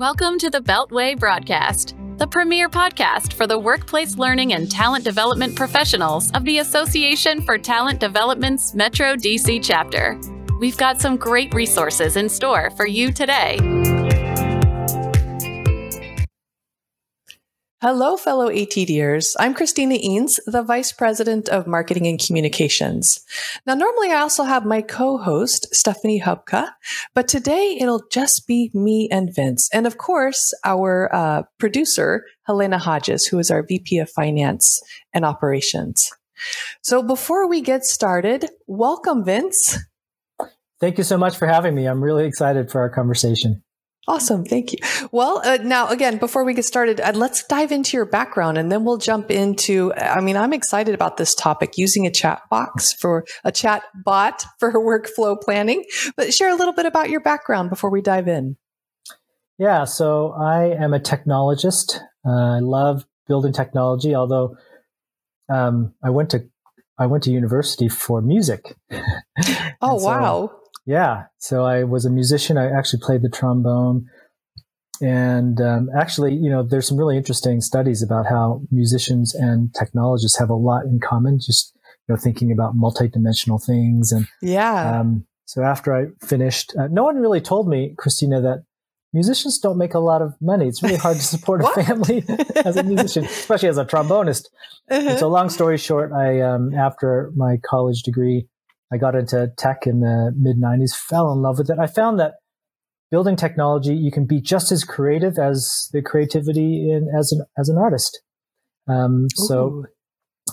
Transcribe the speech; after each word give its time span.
Welcome 0.00 0.38
to 0.38 0.48
the 0.48 0.62
Beltway 0.62 1.18
Broadcast, 1.18 1.94
the 2.16 2.26
premier 2.26 2.70
podcast 2.70 3.34
for 3.34 3.46
the 3.46 3.58
workplace 3.58 4.16
learning 4.16 4.54
and 4.54 4.70
talent 4.70 5.04
development 5.04 5.54
professionals 5.54 6.30
of 6.30 6.42
the 6.46 6.60
Association 6.60 7.42
for 7.42 7.58
Talent 7.58 8.00
Development's 8.00 8.74
Metro 8.74 9.14
DC 9.14 9.62
chapter. 9.62 10.18
We've 10.58 10.78
got 10.78 11.02
some 11.02 11.18
great 11.18 11.52
resources 11.52 12.16
in 12.16 12.30
store 12.30 12.70
for 12.78 12.86
you 12.86 13.12
today. 13.12 13.58
Hello, 17.82 18.18
fellow 18.18 18.50
ATDers. 18.50 19.34
I'm 19.38 19.54
Christina 19.54 19.94
Eanes, 19.94 20.38
the 20.44 20.62
Vice 20.62 20.92
President 20.92 21.48
of 21.48 21.66
Marketing 21.66 22.06
and 22.06 22.20
Communications. 22.20 23.24
Now, 23.66 23.72
normally 23.72 24.10
I 24.10 24.20
also 24.20 24.42
have 24.42 24.66
my 24.66 24.82
co-host, 24.82 25.66
Stephanie 25.74 26.20
Hubka, 26.20 26.68
but 27.14 27.26
today 27.26 27.78
it'll 27.80 28.02
just 28.12 28.46
be 28.46 28.70
me 28.74 29.08
and 29.10 29.34
Vince. 29.34 29.70
And 29.72 29.86
of 29.86 29.96
course, 29.96 30.52
our 30.62 31.08
uh, 31.14 31.44
producer, 31.58 32.26
Helena 32.42 32.76
Hodges, 32.76 33.24
who 33.24 33.38
is 33.38 33.50
our 33.50 33.62
VP 33.62 33.96
of 33.96 34.10
Finance 34.10 34.82
and 35.14 35.24
Operations. 35.24 36.12
So 36.82 37.02
before 37.02 37.48
we 37.48 37.62
get 37.62 37.86
started, 37.86 38.50
welcome, 38.66 39.24
Vince. 39.24 39.78
Thank 40.80 40.98
you 40.98 41.04
so 41.04 41.16
much 41.16 41.38
for 41.38 41.46
having 41.46 41.74
me. 41.74 41.86
I'm 41.86 42.04
really 42.04 42.26
excited 42.26 42.70
for 42.70 42.82
our 42.82 42.90
conversation. 42.90 43.62
Awesome. 44.08 44.44
Thank 44.44 44.72
you. 44.72 44.78
Well, 45.12 45.42
uh, 45.44 45.58
now 45.62 45.88
again, 45.88 46.16
before 46.16 46.44
we 46.44 46.54
get 46.54 46.64
started, 46.64 47.00
uh, 47.00 47.12
let's 47.14 47.44
dive 47.46 47.70
into 47.70 47.96
your 47.96 48.06
background 48.06 48.56
and 48.56 48.72
then 48.72 48.84
we'll 48.84 48.96
jump 48.96 49.30
into, 49.30 49.92
I 49.94 50.20
mean, 50.20 50.36
I'm 50.36 50.52
excited 50.52 50.94
about 50.94 51.16
this 51.16 51.34
topic 51.34 51.74
using 51.76 52.06
a 52.06 52.10
chat 52.10 52.42
box 52.50 52.92
for 52.94 53.24
a 53.44 53.52
chat 53.52 53.82
bot 54.04 54.44
for 54.58 54.72
workflow 54.72 55.40
planning, 55.40 55.84
but 56.16 56.32
share 56.32 56.50
a 56.50 56.56
little 56.56 56.72
bit 56.72 56.86
about 56.86 57.10
your 57.10 57.20
background 57.20 57.68
before 57.68 57.90
we 57.90 58.00
dive 58.00 58.26
in. 58.26 58.56
Yeah. 59.58 59.84
So 59.84 60.32
I 60.32 60.70
am 60.82 60.94
a 60.94 61.00
technologist. 61.00 62.00
Uh, 62.26 62.56
I 62.56 62.58
love 62.60 63.04
building 63.28 63.52
technology, 63.52 64.14
although, 64.14 64.56
um, 65.52 65.94
I 66.02 66.10
went 66.10 66.30
to, 66.30 66.48
I 66.98 67.06
went 67.06 67.24
to 67.24 67.30
university 67.30 67.88
for 67.88 68.22
music. 68.22 68.74
oh, 69.82 69.98
so, 69.98 70.04
wow. 70.04 70.59
Yeah. 70.90 71.26
So 71.38 71.64
I 71.64 71.84
was 71.84 72.04
a 72.04 72.10
musician. 72.10 72.58
I 72.58 72.68
actually 72.68 72.98
played 73.00 73.22
the 73.22 73.28
trombone. 73.28 74.06
And 75.00 75.60
um, 75.60 75.88
actually, 75.96 76.34
you 76.34 76.50
know, 76.50 76.64
there's 76.64 76.88
some 76.88 76.98
really 76.98 77.16
interesting 77.16 77.60
studies 77.60 78.02
about 78.02 78.26
how 78.26 78.62
musicians 78.72 79.32
and 79.32 79.72
technologists 79.72 80.40
have 80.40 80.50
a 80.50 80.54
lot 80.54 80.86
in 80.86 80.98
common. 80.98 81.38
Just 81.38 81.76
you 82.08 82.14
know, 82.14 82.20
thinking 82.20 82.50
about 82.50 82.74
multidimensional 82.74 83.64
things. 83.64 84.10
And 84.10 84.26
yeah. 84.42 84.98
Um, 84.98 85.26
so 85.44 85.62
after 85.62 85.94
I 85.94 86.06
finished, 86.26 86.74
uh, 86.76 86.88
no 86.90 87.04
one 87.04 87.18
really 87.18 87.40
told 87.40 87.68
me, 87.68 87.94
Christina, 87.96 88.40
that 88.40 88.64
musicians 89.12 89.60
don't 89.60 89.78
make 89.78 89.94
a 89.94 90.00
lot 90.00 90.22
of 90.22 90.34
money. 90.40 90.66
It's 90.66 90.82
really 90.82 90.96
hard 90.96 91.18
to 91.18 91.22
support 91.34 91.62
a 91.62 91.68
family 91.84 92.24
as 92.56 92.76
a 92.76 92.82
musician, 92.82 93.26
especially 93.26 93.68
as 93.68 93.78
a 93.78 93.84
trombonist. 93.84 94.48
Uh-huh. 94.90 95.18
So, 95.18 95.28
long 95.28 95.50
story 95.50 95.78
short, 95.78 96.12
I 96.12 96.40
um, 96.40 96.74
after 96.74 97.30
my 97.36 97.58
college 97.64 98.02
degree, 98.02 98.48
I 98.92 98.96
got 98.96 99.14
into 99.14 99.52
tech 99.56 99.86
in 99.86 100.00
the 100.00 100.32
mid 100.36 100.56
90s, 100.56 100.94
fell 100.94 101.32
in 101.32 101.42
love 101.42 101.58
with 101.58 101.70
it. 101.70 101.78
I 101.78 101.86
found 101.86 102.18
that 102.18 102.34
building 103.10 103.36
technology, 103.36 103.94
you 103.94 104.10
can 104.10 104.26
be 104.26 104.40
just 104.40 104.72
as 104.72 104.84
creative 104.84 105.38
as 105.38 105.88
the 105.92 106.02
creativity 106.02 106.90
in 106.90 107.08
as 107.16 107.32
an 107.32 107.44
as 107.58 107.68
an 107.68 107.78
artist. 107.78 108.22
Um, 108.88 109.26
so 109.34 109.84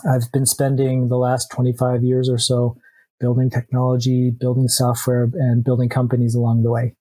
I've 0.08 0.32
been 0.32 0.46
spending 0.46 1.10
the 1.10 1.18
last 1.18 1.50
25 1.52 2.04
years 2.04 2.30
or 2.30 2.38
so 2.38 2.78
building 3.20 3.50
technology, 3.50 4.32
building 4.32 4.68
software, 4.68 5.30
and 5.34 5.64
building 5.64 5.90
companies 5.90 6.36
along 6.36 6.64
the 6.64 6.72
way. 6.72 6.94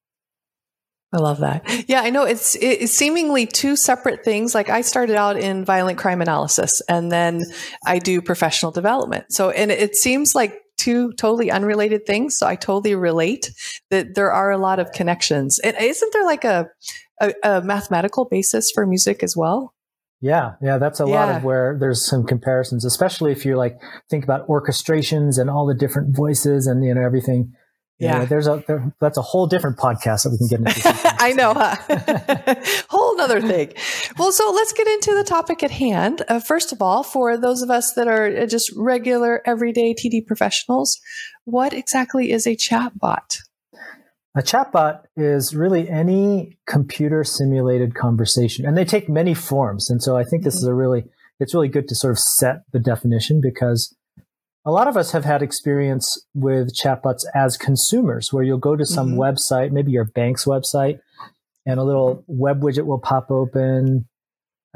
I 1.13 1.19
love 1.19 1.39
that. 1.39 1.65
Yeah, 1.89 2.01
I 2.01 2.11
know 2.11 2.25
it's 2.25 2.57
it's 2.57 2.93
seemingly 2.93 3.47
two 3.47 3.77
separate 3.77 4.25
things. 4.25 4.55
Like 4.55 4.69
I 4.69 4.81
started 4.81 5.17
out 5.17 5.39
in 5.39 5.65
violent 5.65 5.99
crime 5.99 6.21
analysis 6.21 6.83
and 6.89 7.13
then 7.13 7.43
I 7.87 8.01
do 8.01 8.21
professional 8.21 8.73
development. 8.73 9.27
So 9.31 9.51
and 9.51 9.71
it 9.71 9.95
seems 9.95 10.35
like 10.35 10.61
two 10.87 11.13
totally 11.15 11.51
unrelated 11.51 12.07
things. 12.07 12.39
So 12.39 12.47
I 12.47 12.55
totally 12.55 12.95
relate 12.95 13.51
that 13.91 14.15
there 14.15 14.31
are 14.31 14.53
a 14.53 14.59
lot 14.59 14.79
of 14.79 14.93
connections. 14.93 15.59
And 15.59 15.77
isn't 15.81 16.13
there 16.13 16.25
like 16.25 16.45
a, 16.45 16.69
a, 17.21 17.35
a 17.43 17.61
mathematical 17.63 18.25
basis 18.25 18.71
for 18.73 18.87
music 18.87 19.25
as 19.25 19.37
well? 19.37 19.75
Yeah, 20.21 20.53
yeah, 20.63 20.79
that's 20.79 21.01
a 21.01 21.05
yeah. 21.05 21.11
lot 21.11 21.37
of 21.37 21.45
where 21.45 21.77
there's 21.79 22.07
some 22.07 22.25
comparisons, 22.25 22.85
especially 22.85 23.33
if 23.33 23.45
you 23.45 23.57
like 23.57 23.79
think 24.09 24.23
about 24.23 24.47
orchestrations 24.49 25.39
and 25.39 25.51
all 25.51 25.67
the 25.67 25.75
different 25.75 26.17
voices 26.17 26.67
and 26.69 26.85
you 26.85 26.95
know 26.95 27.03
everything 27.03 27.53
yeah, 27.99 28.27
there's 28.27 28.47
a 28.47 28.63
there, 28.67 28.93
that's 29.01 29.17
a 29.17 29.23
whole 29.23 29.47
different 29.47 29.79
podcast 29.79 30.25
that 30.25 30.31
we 30.31 30.39
can 30.39 30.49
get 30.49 30.61
into. 30.61 30.81
I 31.21 31.33
know, 31.33 31.55
huh? 31.55 31.77
whole 32.89 33.21
other 33.21 33.41
thing. 33.41 33.73
Well, 34.19 34.33
so 34.33 34.51
let's 34.53 34.73
get 34.73 34.87
into 34.87 35.15
the 35.15 35.25
topic 35.25 35.63
at 35.63 35.71
hand. 35.71 36.23
Uh, 36.29 36.41
first 36.41 36.73
of 36.73 36.83
all, 36.83 37.03
for 37.03 37.37
those 37.37 37.63
of 37.63 37.71
us 37.71 37.93
that 37.95 38.09
are 38.09 38.27
uh, 38.27 38.47
just 38.47 38.73
regular, 38.77 39.43
everyday 39.47 39.95
TD 39.95 40.27
professionals, 40.27 41.01
what 41.45 41.73
exactly 41.73 42.31
is 42.31 42.47
a 42.47 42.57
chatbot? 42.57 43.39
A 44.35 44.43
chatbot 44.43 45.05
is 45.17 45.55
really 45.55 45.89
any 45.89 46.59
computer 46.67 47.25
simulated 47.25 47.95
conversation, 47.95 48.67
and 48.67 48.77
they 48.77 48.85
take 48.85 49.09
many 49.09 49.33
forms. 49.33 49.89
And 49.89 50.03
so 50.03 50.17
I 50.17 50.25
think 50.25 50.45
this 50.45 50.57
mm-hmm. 50.57 50.65
is 50.65 50.69
a 50.69 50.75
really 50.75 51.05
it's 51.41 51.55
really 51.55 51.69
good 51.69 51.89
to 51.89 51.95
sort 51.95 52.13
of 52.13 52.19
set 52.19 52.63
the 52.73 52.79
definition 52.79 53.41
because 53.43 53.95
a 54.67 54.71
lot 54.71 54.89
of 54.89 54.97
us 54.97 55.13
have 55.13 55.25
had 55.25 55.43
experience 55.43 56.27
with 56.35 56.75
chatbots 56.75 57.25
as 57.35 57.57
consumers 57.57 58.33
where 58.33 58.43
you'll 58.43 58.59
go 58.59 58.75
to 58.75 58.85
some 58.85 59.13
mm-hmm. 59.13 59.21
website, 59.21 59.71
maybe 59.71 59.93
your 59.93 60.05
bank's 60.07 60.45
website, 60.45 60.99
and 61.67 61.81
a 61.81 61.85
little 61.85 62.25
web 62.27 62.61
widget 62.63 62.87
will 62.87 63.01
pop 63.01 63.31
open. 63.31 64.07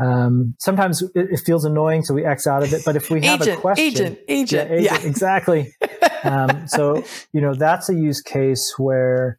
Um, 0.02 0.54
sometimes 0.58 1.02
it, 1.02 1.10
it, 1.14 1.40
feels 1.40 1.64
annoying, 1.64 2.02
so 2.02 2.14
we 2.14 2.24
X 2.24 2.46
out 2.46 2.62
of 2.62 2.72
it. 2.72 2.82
But 2.84 2.96
if 2.96 3.10
we 3.10 3.24
have 3.26 3.42
agent, 3.42 3.58
a 3.58 3.60
question, 3.60 3.84
agent, 3.84 4.18
agent, 4.28 4.70
yeah, 4.70 4.76
agent 4.76 5.02
yeah. 5.02 5.08
exactly. 5.08 5.74
um, 6.24 6.66
so 6.66 7.04
you 7.32 7.40
know 7.40 7.54
that's 7.54 7.88
a 7.88 7.94
use 7.94 8.20
case 8.20 8.74
where 8.78 9.38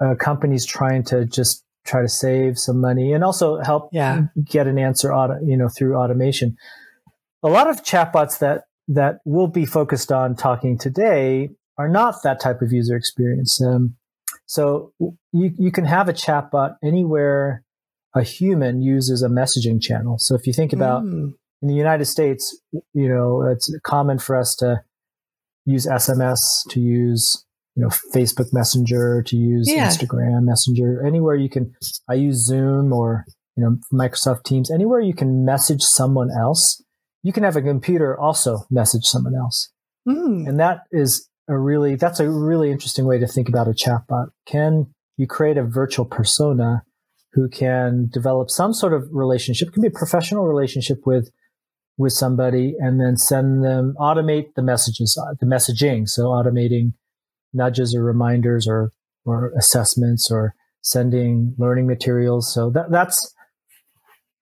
a 0.00 0.16
company's 0.16 0.64
trying 0.64 1.04
to 1.04 1.26
just 1.26 1.64
try 1.84 2.02
to 2.02 2.08
save 2.08 2.58
some 2.58 2.80
money 2.80 3.12
and 3.12 3.24
also 3.24 3.58
help 3.60 3.90
yeah. 3.92 4.22
get 4.44 4.66
an 4.66 4.78
answer, 4.78 5.12
auto, 5.12 5.38
you 5.44 5.56
know, 5.56 5.68
through 5.68 5.96
automation. 5.96 6.56
A 7.42 7.48
lot 7.48 7.68
of 7.68 7.82
chatbots 7.82 8.38
that 8.38 8.64
that 8.88 9.18
we'll 9.24 9.46
be 9.46 9.66
focused 9.66 10.10
on 10.10 10.34
talking 10.34 10.78
today 10.78 11.50
are 11.78 11.88
not 11.88 12.16
that 12.24 12.40
type 12.40 12.60
of 12.60 12.72
user 12.72 12.96
experience. 12.96 13.60
Um, 13.60 13.96
so 14.50 14.92
you, 15.32 15.52
you 15.58 15.70
can 15.70 15.84
have 15.84 16.08
a 16.08 16.12
chatbot 16.12 16.76
anywhere 16.82 17.62
a 18.14 18.22
human 18.22 18.82
uses 18.82 19.22
a 19.22 19.28
messaging 19.28 19.80
channel. 19.80 20.16
So 20.18 20.34
if 20.34 20.44
you 20.44 20.52
think 20.52 20.72
about 20.72 21.04
mm. 21.04 21.32
in 21.62 21.68
the 21.68 21.74
United 21.74 22.06
States, 22.06 22.60
you 22.72 23.08
know, 23.08 23.42
it's 23.48 23.72
common 23.84 24.18
for 24.18 24.34
us 24.34 24.56
to 24.56 24.80
use 25.64 25.86
SMS, 25.86 26.38
to 26.70 26.80
use, 26.80 27.44
you 27.76 27.84
know, 27.84 27.90
Facebook 28.12 28.52
Messenger, 28.52 29.22
to 29.28 29.36
use 29.36 29.70
yeah. 29.70 29.86
Instagram 29.86 30.42
Messenger, 30.42 31.06
anywhere 31.06 31.36
you 31.36 31.48
can. 31.48 31.72
I 32.08 32.14
use 32.14 32.44
Zoom 32.44 32.92
or, 32.92 33.26
you 33.56 33.62
know, 33.62 33.76
Microsoft 33.92 34.42
Teams, 34.42 34.68
anywhere 34.68 34.98
you 34.98 35.14
can 35.14 35.44
message 35.44 35.82
someone 35.82 36.30
else 36.36 36.82
you 37.22 37.32
can 37.32 37.42
have 37.42 37.56
a 37.56 37.62
computer 37.62 38.18
also 38.18 38.64
message 38.70 39.04
someone 39.04 39.34
else. 39.34 39.72
Mm. 40.08 40.48
And 40.48 40.60
that 40.60 40.82
is 40.90 41.28
a 41.50 41.58
really, 41.58 41.96
that's 41.96 42.20
a 42.20 42.30
really 42.30 42.70
interesting 42.70 43.04
way 43.04 43.18
to 43.18 43.26
think 43.26 43.48
about 43.48 43.68
a 43.68 43.72
chatbot. 43.72 44.28
Can 44.46 44.86
you 45.16 45.26
create 45.26 45.58
a 45.58 45.64
virtual 45.64 46.06
persona 46.06 46.82
who 47.32 47.48
can 47.48 48.08
develop 48.10 48.48
some 48.50 48.72
sort 48.72 48.94
of 48.94 49.08
relationship? 49.10 49.68
It 49.68 49.72
can 49.74 49.82
be 49.82 49.88
a 49.88 50.02
professional 50.02 50.46
relationship 50.46 50.98
with, 51.04 51.30
with 51.98 52.12
somebody 52.12 52.74
and 52.78 53.00
then 53.00 53.16
send 53.16 53.64
them, 53.64 53.94
automate 53.98 54.54
the 54.54 54.62
messages, 54.62 55.18
uh, 55.20 55.34
the 55.40 55.46
messaging. 55.46 56.08
So 56.08 56.28
automating 56.28 56.92
nudges 57.52 57.94
or 57.94 58.02
reminders 58.02 58.66
or, 58.66 58.92
or 59.26 59.52
assessments 59.58 60.30
or 60.30 60.54
sending 60.80 61.54
learning 61.58 61.86
materials. 61.86 62.54
So 62.54 62.70
that, 62.70 62.90
that's, 62.90 63.34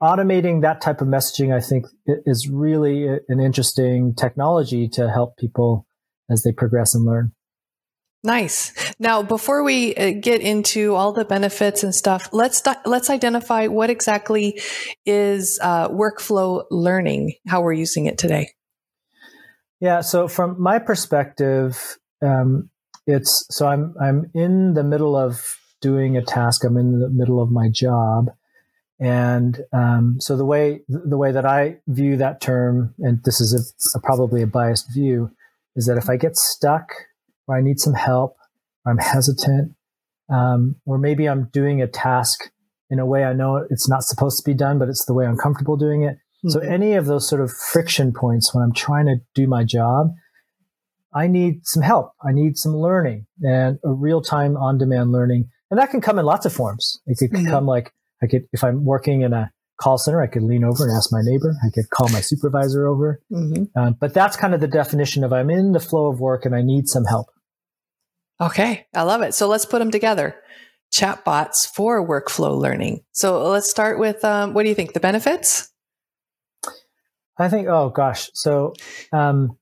automating 0.00 0.62
that 0.62 0.80
type 0.80 1.00
of 1.00 1.08
messaging, 1.08 1.52
I 1.52 1.60
think, 1.60 1.86
is 2.06 2.48
really 2.48 3.08
an 3.28 3.40
interesting 3.40 4.14
technology 4.14 4.88
to 4.90 5.10
help 5.10 5.36
people 5.36 5.87
as 6.30 6.42
they 6.42 6.52
progress 6.52 6.94
and 6.94 7.04
learn. 7.04 7.32
Nice. 8.24 8.72
Now, 8.98 9.22
before 9.22 9.62
we 9.62 9.94
uh, 9.94 10.10
get 10.20 10.40
into 10.40 10.94
all 10.96 11.12
the 11.12 11.24
benefits 11.24 11.84
and 11.84 11.94
stuff, 11.94 12.28
let's 12.32 12.62
let's 12.84 13.10
identify 13.10 13.68
what 13.68 13.90
exactly 13.90 14.60
is 15.06 15.58
uh, 15.62 15.88
workflow 15.88 16.64
learning. 16.70 17.34
How 17.46 17.60
we're 17.60 17.74
using 17.74 18.06
it 18.06 18.18
today. 18.18 18.50
Yeah. 19.80 20.00
So, 20.00 20.26
from 20.26 20.60
my 20.60 20.80
perspective, 20.80 21.98
um, 22.20 22.70
it's 23.06 23.46
so 23.50 23.68
I'm 23.68 23.94
I'm 24.00 24.30
in 24.34 24.74
the 24.74 24.82
middle 24.82 25.16
of 25.16 25.56
doing 25.80 26.16
a 26.16 26.22
task. 26.22 26.64
I'm 26.64 26.76
in 26.76 26.98
the 26.98 27.08
middle 27.08 27.40
of 27.40 27.52
my 27.52 27.68
job, 27.68 28.32
and 29.00 29.60
um, 29.72 30.16
so 30.18 30.36
the 30.36 30.44
way 30.44 30.80
the 30.88 31.16
way 31.16 31.30
that 31.30 31.46
I 31.46 31.76
view 31.86 32.16
that 32.16 32.40
term, 32.40 32.94
and 32.98 33.22
this 33.24 33.40
is 33.40 33.54
a, 33.54 33.98
a, 33.98 34.00
probably 34.02 34.42
a 34.42 34.46
biased 34.48 34.92
view, 34.92 35.30
is 35.78 35.86
that 35.86 35.96
if 35.96 36.10
I 36.10 36.16
get 36.16 36.36
stuck 36.36 36.90
or 37.46 37.56
I 37.56 37.62
need 37.62 37.78
some 37.78 37.94
help, 37.94 38.36
or 38.84 38.92
I'm 38.92 38.98
hesitant, 38.98 39.74
um, 40.28 40.76
or 40.84 40.98
maybe 40.98 41.28
I'm 41.28 41.48
doing 41.52 41.80
a 41.80 41.86
task 41.86 42.50
in 42.90 42.98
a 42.98 43.06
way 43.06 43.24
I 43.24 43.32
know 43.32 43.64
it's 43.70 43.88
not 43.88 44.02
supposed 44.02 44.38
to 44.38 44.50
be 44.50 44.54
done, 44.54 44.78
but 44.78 44.88
it's 44.88 45.04
the 45.06 45.14
way 45.14 45.24
I'm 45.24 45.38
comfortable 45.38 45.76
doing 45.76 46.02
it. 46.02 46.16
Mm-hmm. 46.44 46.50
So 46.50 46.60
any 46.60 46.94
of 46.94 47.06
those 47.06 47.28
sort 47.28 47.40
of 47.40 47.50
friction 47.50 48.12
points 48.12 48.52
when 48.52 48.64
I'm 48.64 48.74
trying 48.74 49.06
to 49.06 49.16
do 49.34 49.46
my 49.46 49.64
job, 49.64 50.08
I 51.14 51.28
need 51.28 51.60
some 51.66 51.82
help. 51.82 52.12
I 52.22 52.32
need 52.32 52.58
some 52.58 52.76
learning 52.76 53.26
and 53.40 53.78
a 53.84 53.92
real 53.92 54.20
time 54.20 54.56
on 54.56 54.78
demand 54.78 55.12
learning. 55.12 55.48
And 55.70 55.78
that 55.78 55.90
can 55.90 56.00
come 56.00 56.18
in 56.18 56.26
lots 56.26 56.44
of 56.44 56.52
forms. 56.52 57.00
It 57.06 57.18
could 57.18 57.30
mm-hmm. 57.30 57.48
come 57.48 57.66
like 57.66 57.92
I 58.22 58.26
could, 58.26 58.48
if 58.52 58.64
I'm 58.64 58.84
working 58.84 59.22
in 59.22 59.32
a 59.32 59.52
call 59.78 59.96
center, 59.96 60.20
I 60.20 60.26
could 60.26 60.42
lean 60.42 60.64
over 60.64 60.86
and 60.86 60.96
ask 60.96 61.12
my 61.12 61.20
neighbor. 61.22 61.54
I 61.64 61.70
could 61.70 61.88
call 61.90 62.08
my 62.08 62.20
supervisor 62.20 62.86
over. 62.86 63.20
Mm-hmm. 63.32 63.78
Um, 63.78 63.96
but 63.98 64.12
that's 64.12 64.36
kind 64.36 64.54
of 64.54 64.60
the 64.60 64.68
definition 64.68 65.24
of 65.24 65.32
I'm 65.32 65.50
in 65.50 65.72
the 65.72 65.80
flow 65.80 66.08
of 66.08 66.20
work 66.20 66.44
and 66.44 66.54
I 66.54 66.62
need 66.62 66.88
some 66.88 67.04
help. 67.04 67.28
Okay. 68.40 68.86
I 68.94 69.02
love 69.02 69.22
it. 69.22 69.34
So 69.34 69.48
let's 69.48 69.64
put 69.64 69.78
them 69.78 69.90
together. 69.90 70.36
Chatbots 70.92 71.66
for 71.74 72.06
workflow 72.06 72.58
learning. 72.58 73.04
So 73.12 73.48
let's 73.48 73.70
start 73.70 73.98
with 73.98 74.24
um, 74.24 74.54
what 74.54 74.62
do 74.64 74.68
you 74.68 74.74
think? 74.74 74.92
The 74.92 75.00
benefits? 75.00 75.70
I 77.38 77.48
think, 77.48 77.68
oh 77.68 77.90
gosh. 77.90 78.30
So, 78.34 78.74
um, 79.12 79.56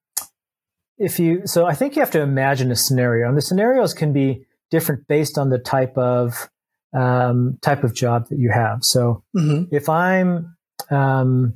if 0.99 1.19
you, 1.19 1.43
so 1.47 1.67
I 1.67 1.75
think 1.75 1.95
you 1.95 2.01
have 2.01 2.13
to 2.13 2.23
imagine 2.23 2.71
a 2.71 2.77
scenario 2.77 3.29
and 3.29 3.37
the 3.37 3.43
scenarios 3.43 3.93
can 3.93 4.15
be 4.15 4.47
different 4.71 5.07
based 5.09 5.37
on 5.37 5.51
the 5.51 5.59
type 5.59 5.97
of, 5.99 6.49
um, 6.95 7.59
type 7.63 7.85
of 7.85 7.95
job 7.95 8.29
that 8.29 8.39
you 8.39 8.51
have. 8.51 8.81
So 8.83 9.23
mm-hmm. 9.37 9.75
if 9.75 9.89
I'm, 9.89 10.57
um, 10.91 11.55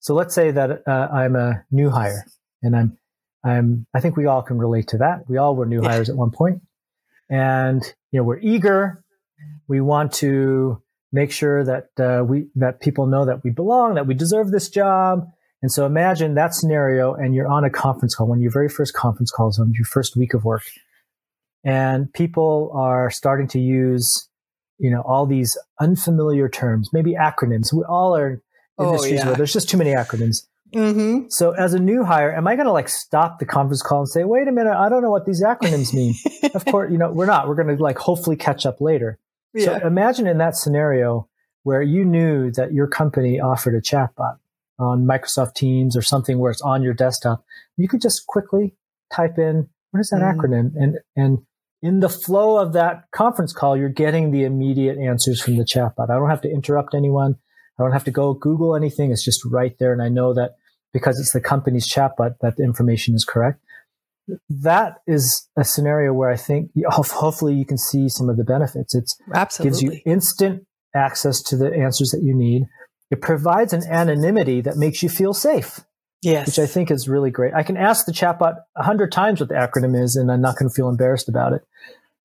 so 0.00 0.14
let's 0.14 0.34
say 0.34 0.50
that 0.50 0.82
uh, 0.86 1.08
I'm 1.12 1.36
a 1.36 1.64
new 1.70 1.90
hire 1.90 2.24
and 2.62 2.76
I'm, 2.76 2.98
I'm, 3.44 3.86
I 3.94 4.00
think 4.00 4.16
we 4.16 4.26
all 4.26 4.42
can 4.42 4.58
relate 4.58 4.88
to 4.88 4.98
that. 4.98 5.28
We 5.28 5.36
all 5.36 5.54
were 5.54 5.66
new 5.66 5.82
yeah. 5.82 5.90
hires 5.90 6.10
at 6.10 6.16
one 6.16 6.30
point 6.30 6.62
and, 7.28 7.82
you 8.12 8.20
know, 8.20 8.24
we're 8.24 8.40
eager. 8.40 9.02
We 9.68 9.80
want 9.80 10.12
to 10.14 10.82
make 11.12 11.32
sure 11.32 11.64
that 11.64 11.88
uh, 11.98 12.24
we, 12.24 12.46
that 12.56 12.80
people 12.80 13.06
know 13.06 13.24
that 13.24 13.44
we 13.44 13.50
belong, 13.50 13.94
that 13.94 14.06
we 14.06 14.14
deserve 14.14 14.50
this 14.50 14.68
job 14.68 15.28
and 15.62 15.72
so 15.72 15.86
imagine 15.86 16.34
that 16.34 16.54
scenario 16.54 17.14
and 17.14 17.34
you're 17.34 17.48
on 17.48 17.64
a 17.64 17.70
conference 17.70 18.14
call, 18.14 18.28
one 18.28 18.38
of 18.38 18.42
your 18.42 18.52
very 18.52 18.68
first 18.68 18.94
conference 18.94 19.30
calls 19.30 19.58
on 19.58 19.72
your 19.74 19.84
first 19.84 20.16
week 20.16 20.34
of 20.34 20.44
work. 20.44 20.62
And 21.64 22.12
people 22.12 22.70
are 22.74 23.10
starting 23.10 23.48
to 23.48 23.58
use, 23.58 24.28
you 24.78 24.90
know, 24.90 25.02
all 25.02 25.26
these 25.26 25.56
unfamiliar 25.80 26.48
terms, 26.48 26.90
maybe 26.92 27.14
acronyms. 27.14 27.72
We 27.72 27.84
all 27.88 28.16
are 28.16 28.28
in 28.28 28.40
oh, 28.78 28.86
industries 28.86 29.20
yeah. 29.20 29.26
where 29.26 29.36
there's 29.36 29.52
just 29.52 29.68
too 29.68 29.76
many 29.76 29.90
acronyms. 29.90 30.46
Mm-hmm. 30.74 31.28
So 31.28 31.52
as 31.52 31.74
a 31.74 31.78
new 31.78 32.04
hire, 32.04 32.34
am 32.34 32.46
I 32.46 32.56
going 32.56 32.66
to 32.66 32.72
like 32.72 32.88
stop 32.88 33.38
the 33.38 33.46
conference 33.46 33.82
call 33.82 34.00
and 34.00 34.08
say, 34.08 34.24
wait 34.24 34.48
a 34.48 34.52
minute, 34.52 34.74
I 34.76 34.88
don't 34.88 35.02
know 35.02 35.10
what 35.10 35.24
these 35.24 35.42
acronyms 35.42 35.94
mean? 35.94 36.14
of 36.54 36.64
course, 36.64 36.90
you 36.90 36.98
know, 36.98 37.10
we're 37.10 37.26
not. 37.26 37.48
We're 37.48 37.54
going 37.54 37.74
to 37.74 37.82
like 37.82 37.98
hopefully 37.98 38.36
catch 38.36 38.66
up 38.66 38.80
later. 38.80 39.18
Yeah. 39.54 39.78
So 39.80 39.86
imagine 39.86 40.26
in 40.26 40.38
that 40.38 40.56
scenario 40.56 41.28
where 41.62 41.82
you 41.82 42.04
knew 42.04 42.50
that 42.52 42.72
your 42.72 42.86
company 42.86 43.40
offered 43.40 43.74
a 43.74 43.80
chatbot 43.80 44.38
on 44.78 45.06
Microsoft 45.06 45.54
Teams 45.54 45.96
or 45.96 46.02
something 46.02 46.38
where 46.38 46.50
it's 46.50 46.62
on 46.62 46.82
your 46.82 46.94
desktop, 46.94 47.44
you 47.76 47.88
could 47.88 48.02
just 48.02 48.26
quickly 48.26 48.74
type 49.12 49.38
in 49.38 49.68
what 49.90 50.00
is 50.00 50.10
that 50.10 50.20
mm. 50.20 50.36
acronym 50.36 50.72
and 50.76 50.98
and 51.14 51.38
in 51.86 52.00
the 52.00 52.08
flow 52.08 52.58
of 52.58 52.72
that 52.72 53.04
conference 53.12 53.52
call, 53.52 53.76
you're 53.76 53.88
getting 53.88 54.32
the 54.32 54.42
immediate 54.42 54.98
answers 54.98 55.40
from 55.40 55.56
the 55.56 55.64
chatbot. 55.64 56.10
I 56.10 56.14
don't 56.14 56.28
have 56.28 56.40
to 56.40 56.50
interrupt 56.50 56.94
anyone. 56.94 57.36
I 57.78 57.84
don't 57.84 57.92
have 57.92 58.02
to 58.04 58.10
go 58.10 58.34
Google 58.34 58.74
anything. 58.74 59.12
It's 59.12 59.24
just 59.24 59.44
right 59.44 59.72
there. 59.78 59.92
And 59.92 60.02
I 60.02 60.08
know 60.08 60.34
that 60.34 60.56
because 60.92 61.20
it's 61.20 61.32
the 61.32 61.40
company's 61.40 61.88
chatbot 61.88 62.38
that 62.40 62.56
the 62.56 62.64
information 62.64 63.14
is 63.14 63.24
correct. 63.24 63.60
That 64.50 64.96
is 65.06 65.48
a 65.56 65.62
scenario 65.62 66.12
where 66.12 66.28
I 66.28 66.36
think 66.36 66.72
hopefully 66.88 67.54
you 67.54 67.64
can 67.64 67.78
see 67.78 68.08
some 68.08 68.28
of 68.28 68.36
the 68.36 68.44
benefits. 68.44 68.92
It 68.96 69.08
gives 69.62 69.80
you 69.80 70.00
instant 70.04 70.66
access 70.92 71.40
to 71.42 71.56
the 71.56 71.72
answers 71.72 72.10
that 72.10 72.24
you 72.24 72.34
need. 72.34 72.64
It 73.12 73.20
provides 73.20 73.72
an 73.72 73.84
anonymity 73.88 74.60
that 74.62 74.76
makes 74.76 75.04
you 75.04 75.08
feel 75.08 75.34
safe. 75.34 75.80
Yes. 76.22 76.46
Which 76.46 76.58
I 76.58 76.66
think 76.66 76.90
is 76.90 77.08
really 77.08 77.30
great. 77.30 77.54
I 77.54 77.62
can 77.62 77.76
ask 77.76 78.06
the 78.06 78.12
chatbot 78.12 78.56
a 78.76 78.82
hundred 78.82 79.12
times 79.12 79.40
what 79.40 79.48
the 79.48 79.54
acronym 79.54 80.00
is 80.00 80.16
and 80.16 80.30
I'm 80.30 80.40
not 80.40 80.56
going 80.58 80.68
to 80.68 80.74
feel 80.74 80.88
embarrassed 80.88 81.28
about 81.28 81.52
it. 81.52 81.62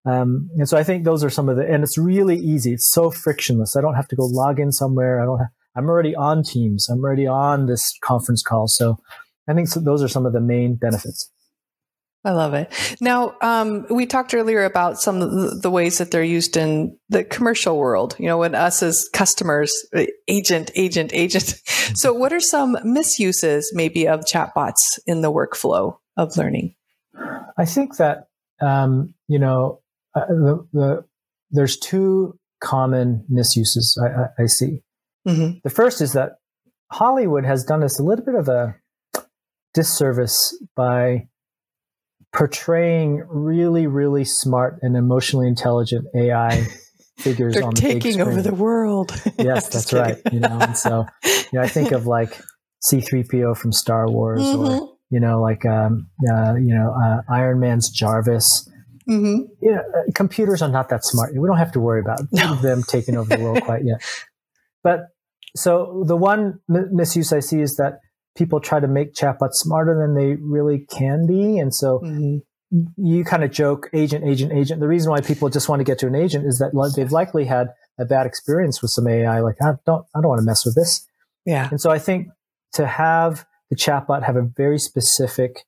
Um, 0.06 0.50
and 0.58 0.68
so 0.68 0.78
I 0.78 0.84
think 0.84 1.04
those 1.04 1.24
are 1.24 1.30
some 1.30 1.50
of 1.50 1.58
the, 1.58 1.68
and 1.68 1.84
it's 1.84 1.98
really 1.98 2.38
easy. 2.38 2.74
It's 2.74 2.90
so 2.90 3.12
frictionless. 3.12 3.76
I 3.76 3.82
don't 3.82 3.96
have 3.96 4.08
to 4.08 4.16
go 4.16 4.26
log 4.26 4.60
in 4.60 4.72
somewhere. 4.72 5.22
I 5.22 5.26
don't 5.26 5.40
have, 5.40 5.50
I'm 5.76 5.88
already 5.88 6.16
on 6.16 6.44
Teams. 6.44 6.90
I'm 6.90 7.04
already 7.04 7.28
on 7.28 7.68
this 7.68 7.94
conference 8.04 8.42
call. 8.42 8.68
So 8.68 8.98
I 9.48 9.54
think 9.54 9.68
so 9.68 9.80
those 9.80 10.04
are 10.04 10.08
some 10.08 10.26
of 10.26 10.34
the 10.34 10.42
main 10.42 10.76
benefits. 10.76 11.31
I 12.24 12.32
love 12.32 12.54
it. 12.54 12.72
Now, 13.02 13.34
um, 13.42 13.88
we 13.90 14.06
talked 14.06 14.36
earlier 14.36 14.64
about 14.64 15.00
some 15.00 15.22
of 15.22 15.62
the 15.62 15.72
ways 15.72 15.98
that 15.98 16.12
they're 16.12 16.24
used 16.24 16.56
in 16.56 16.98
the 17.10 17.24
commercial 17.24 17.78
world, 17.78 18.16
you 18.20 18.28
know, 18.28 18.38
when 18.38 18.54
us 18.54 18.84
as 18.84 19.10
customers, 19.12 19.74
uh, 19.96 20.06
agent, 20.28 20.72
agent, 20.76 21.12
agent. 21.14 21.56
So, 21.94 22.14
what 22.14 22.32
are 22.32 22.40
some 22.40 22.78
misuses 22.86 23.72
maybe 23.74 24.08
of 24.08 24.22
chatbots 24.22 24.98
in 25.06 25.22
the 25.22 25.32
workflow 25.32 25.98
of 26.16 26.38
learning? 26.38 26.76
I 27.58 27.66
think 27.66 27.98
that, 27.98 28.28
um, 28.62 29.14
you 29.28 29.40
know, 29.40 29.82
uh, 30.16 30.26
the, 30.28 30.68
the, 30.72 31.06
there's 31.50 31.78
two 31.78 32.40
common 32.62 33.26
misuses 33.28 34.00
I, 34.02 34.08
I, 34.08 34.44
I 34.44 34.46
see. 34.46 34.84
Mm-hmm. 35.28 35.58
The 35.66 35.70
first 35.70 36.00
is 36.00 36.14
that 36.14 36.38
Hollywood 36.92 37.46
has 37.46 37.66
done 37.66 37.84
us 37.84 38.00
a 38.00 38.04
little 38.04 38.24
bit 38.24 38.36
of 38.36 38.48
a 38.48 38.76
disservice 39.74 40.58
by 40.76 41.28
portraying 42.34 43.24
really, 43.28 43.88
really 43.88 44.24
smart 44.24 44.80
and 44.82 44.96
emotionally 44.96 45.48
intelligent 45.48 46.06
AI 46.16 46.68
figures 47.18 47.54
They're 47.54 47.64
on 47.64 47.74
the 47.74 47.82
taking 47.82 48.22
over 48.22 48.42
the 48.42 48.54
world. 48.54 49.12
yes, 49.40 49.70
that's 49.70 49.94
right. 49.94 50.18
You 50.32 50.40
know, 50.40 50.58
and 50.60 50.78
so 50.78 51.06
you 51.24 51.60
know, 51.60 51.62
I 51.62 51.68
think 51.68 51.92
of 51.92 52.08
like 52.08 52.42
C-3PO 52.84 53.58
from 53.58 53.72
Star 53.72 54.10
Wars, 54.10 54.42
mm-hmm. 54.42 54.84
or 54.84 54.98
you 55.10 55.20
know, 55.20 55.42
like 55.42 55.66
um, 55.66 56.08
uh, 56.30 56.56
you 56.56 56.74
know, 56.74 56.94
uh, 56.94 57.22
Iron 57.30 57.60
Man's 57.60 57.90
Jarvis. 57.90 58.68
Mm-hmm. 59.10 59.52
You 59.62 59.72
know, 59.72 59.80
uh, 59.80 60.12
computers 60.16 60.62
are 60.62 60.70
not 60.70 60.90
that 60.90 61.04
smart. 61.04 61.34
We 61.36 61.48
don't 61.48 61.58
have 61.58 61.72
to 61.74 61.80
worry 61.80 62.00
about 62.00 62.22
no. 62.32 62.56
them 62.56 62.84
taking 62.84 63.18
over 63.18 63.36
the 63.36 63.44
world 63.44 63.64
quite 63.64 63.84
yet. 63.84 64.02
But 64.84 65.08
so 65.56 66.04
the 66.06 66.16
one 66.16 66.60
m- 66.70 66.90
misuse 66.92 67.34
I 67.34 67.40
see 67.40 67.62
is 67.62 67.76
that 67.76 68.00
people 68.36 68.60
try 68.60 68.80
to 68.80 68.88
make 68.88 69.14
chatbots 69.14 69.56
smarter 69.56 69.98
than 69.98 70.16
they 70.16 70.36
really 70.42 70.80
can 70.80 71.28
be. 71.28 71.58
And 71.60 71.74
so 71.74 72.00
mm-hmm. 72.00 72.38
you 72.98 73.24
kind 73.24 73.44
of 73.44 73.52
joke 73.52 73.90
agent, 73.94 74.26
agent, 74.26 74.52
agent. 74.54 74.80
The 74.80 74.88
reason 74.88 75.12
why 75.12 75.22
people 75.22 75.50
just 75.50 75.70
want 75.70 75.80
to 75.80 75.84
get 75.84 76.00
to 76.00 76.08
an 76.08 76.16
agent 76.16 76.46
is 76.46 76.60
that 76.60 76.72
they've 76.96 77.12
likely 77.12 77.46
had 77.46 77.70
a 78.00 78.06
bad 78.06 78.26
experience 78.26 78.82
with 78.82 78.92
some 78.92 79.08
AI. 79.08 79.42
Like, 79.42 79.58
I 79.62 79.74
don't, 79.86 80.06
I 80.16 80.22
don't 80.22 80.30
want 80.30 80.40
to 80.40 80.46
mess 80.46 80.66
with 80.66 80.76
this. 80.76 81.06
Yeah. 81.46 81.68
And 81.70 81.82
so 81.82 81.92
I 81.92 82.00
think 82.00 82.30
to 82.74 82.88
have 82.88 83.46
the 83.70 83.76
chatbot 83.76 84.24
have 84.24 84.36
a 84.36 84.42
very 84.42 84.80
specific 84.80 85.66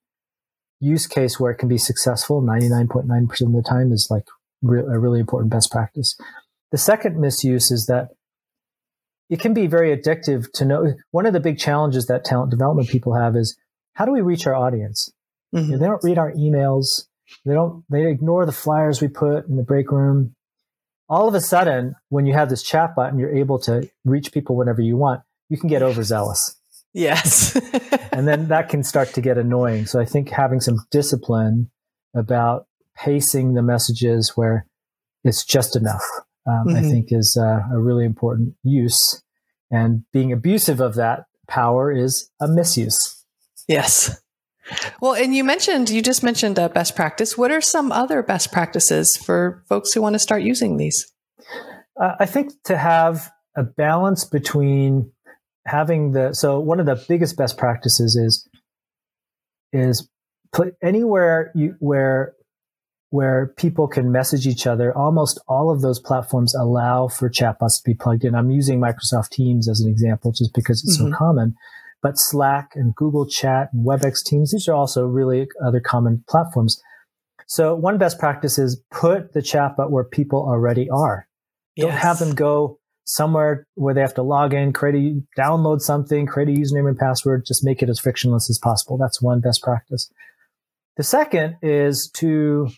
use 0.79 1.07
case 1.07 1.39
where 1.39 1.51
it 1.51 1.55
can 1.55 1.69
be 1.69 1.77
successful 1.77 2.41
99.9% 2.41 3.41
of 3.41 3.53
the 3.53 3.63
time 3.67 3.91
is 3.91 4.07
like 4.11 4.25
re- 4.61 4.81
a 4.81 4.99
really 4.99 5.19
important 5.19 5.51
best 5.51 5.71
practice. 5.71 6.17
The 6.71 6.77
second 6.77 7.19
misuse 7.19 7.71
is 7.71 7.85
that 7.85 8.09
it 9.33 9.39
can 9.39 9.55
be 9.55 9.65
very 9.65 9.97
addictive 9.97 10.51
to 10.53 10.63
know. 10.63 10.93
One 11.09 11.25
of 11.25 11.33
the 11.33 11.39
big 11.39 11.57
challenges 11.57 12.05
that 12.05 12.23
talent 12.23 12.51
development 12.51 12.87
people 12.87 13.15
have 13.15 13.35
is 13.35 13.57
how 13.93 14.05
do 14.05 14.11
we 14.11 14.21
reach 14.21 14.45
our 14.45 14.53
audience? 14.53 15.11
Mm-hmm. 15.55 15.71
They 15.71 15.87
don't 15.87 16.03
read 16.03 16.19
our 16.19 16.31
emails. 16.33 17.07
They 17.43 17.55
don't, 17.55 17.83
they 17.89 18.11
ignore 18.11 18.45
the 18.45 18.51
flyers 18.51 19.01
we 19.01 19.07
put 19.07 19.47
in 19.47 19.57
the 19.57 19.63
break 19.63 19.91
room. 19.91 20.35
All 21.09 21.27
of 21.27 21.33
a 21.33 21.41
sudden, 21.41 21.95
when 22.09 22.27
you 22.27 22.33
have 22.33 22.51
this 22.51 22.63
chatbot, 22.63 23.17
you're 23.17 23.35
able 23.35 23.57
to 23.61 23.89
reach 24.05 24.31
people 24.31 24.55
whenever 24.55 24.81
you 24.81 24.97
want, 24.97 25.21
you 25.49 25.57
can 25.57 25.67
get 25.67 25.81
overzealous. 25.81 26.55
Yes. 26.93 27.55
and 28.11 28.27
then 28.27 28.49
that 28.49 28.69
can 28.69 28.83
start 28.83 29.13
to 29.13 29.21
get 29.21 29.39
annoying. 29.39 29.87
So 29.87 29.99
I 29.99 30.05
think 30.05 30.29
having 30.29 30.59
some 30.59 30.77
discipline 30.91 31.71
about 32.15 32.67
pacing 32.95 33.55
the 33.55 33.63
messages 33.63 34.33
where 34.35 34.67
it's 35.23 35.43
just 35.43 35.75
enough, 35.75 36.03
um, 36.45 36.67
mm-hmm. 36.67 36.75
I 36.75 36.81
think 36.81 37.07
is 37.09 37.35
uh, 37.35 37.61
a 37.73 37.79
really 37.79 38.05
important 38.05 38.53
use. 38.61 39.22
And 39.73 40.03
being 40.13 40.31
abusive 40.31 40.79
of 40.79 40.93
that 40.95 41.25
power 41.47 41.91
is 41.91 42.29
a 42.39 42.47
misuse. 42.47 43.25
Yes. 43.67 44.21
Well, 45.01 45.15
and 45.15 45.35
you 45.35 45.43
mentioned, 45.43 45.89
you 45.89 46.03
just 46.03 46.21
mentioned 46.21 46.59
a 46.59 46.69
best 46.69 46.95
practice. 46.95 47.37
What 47.37 47.49
are 47.49 47.59
some 47.59 47.91
other 47.91 48.21
best 48.21 48.51
practices 48.51 49.17
for 49.17 49.63
folks 49.67 49.91
who 49.91 50.01
want 50.01 50.13
to 50.13 50.19
start 50.19 50.43
using 50.43 50.77
these? 50.77 51.11
Uh, 51.99 52.13
I 52.19 52.27
think 52.27 52.51
to 52.65 52.77
have 52.77 53.31
a 53.57 53.63
balance 53.63 54.25
between 54.25 55.11
having 55.65 56.11
the, 56.11 56.33
so 56.33 56.59
one 56.59 56.79
of 56.79 56.85
the 56.85 57.03
biggest 57.09 57.35
best 57.35 57.57
practices 57.57 58.15
is, 58.15 58.47
is 59.73 60.07
put 60.51 60.75
anywhere 60.83 61.51
you, 61.55 61.75
where 61.79 62.35
where 63.13 63.53
people 63.57 63.87
can 63.87 64.11
message 64.11 64.47
each 64.47 64.65
other. 64.65 64.91
Almost 64.97 65.39
all 65.47 65.71
of 65.71 65.81
those 65.81 65.99
platforms 65.99 66.55
allow 66.55 67.07
for 67.07 67.29
chatbots 67.29 67.77
to 67.77 67.83
be 67.85 67.93
plugged 67.93 68.25
in. 68.25 68.33
I'm 68.33 68.49
using 68.49 68.79
Microsoft 68.79 69.29
Teams 69.29 69.69
as 69.69 69.79
an 69.81 69.87
example 69.87 70.31
just 70.31 70.51
because 70.55 70.83
it's 70.83 70.97
mm-hmm. 70.99 71.11
so 71.11 71.17
common. 71.19 71.53
But 72.01 72.15
Slack 72.15 72.71
and 72.73 72.95
Google 72.95 73.27
Chat 73.27 73.69
and 73.71 73.85
WebEx 73.85 74.25
Teams, 74.25 74.51
these 74.51 74.67
are 74.67 74.73
also 74.73 75.05
really 75.05 75.47
other 75.63 75.79
common 75.79 76.23
platforms. 76.27 76.81
So 77.45 77.75
one 77.75 77.99
best 77.99 78.17
practice 78.17 78.57
is 78.57 78.81
put 78.89 79.33
the 79.33 79.41
chatbot 79.41 79.91
where 79.91 80.05
people 80.05 80.39
already 80.39 80.89
are. 80.89 81.27
Yes. 81.75 81.89
Don't 81.89 81.97
have 81.97 82.17
them 82.17 82.33
go 82.33 82.79
somewhere 83.05 83.67
where 83.75 83.93
they 83.93 84.01
have 84.01 84.15
to 84.15 84.23
log 84.23 84.55
in, 84.55 84.73
create 84.73 84.95
a, 84.95 85.39
download 85.39 85.81
something, 85.81 86.25
create 86.25 86.49
a 86.49 86.59
username 86.59 86.89
and 86.89 86.97
password, 86.97 87.45
just 87.45 87.63
make 87.63 87.83
it 87.83 87.89
as 87.89 87.99
frictionless 87.99 88.49
as 88.49 88.57
possible. 88.57 88.97
That's 88.97 89.21
one 89.21 89.39
best 89.39 89.61
practice. 89.61 90.11
The 90.97 91.03
second 91.03 91.57
is 91.61 92.09
to 92.15 92.69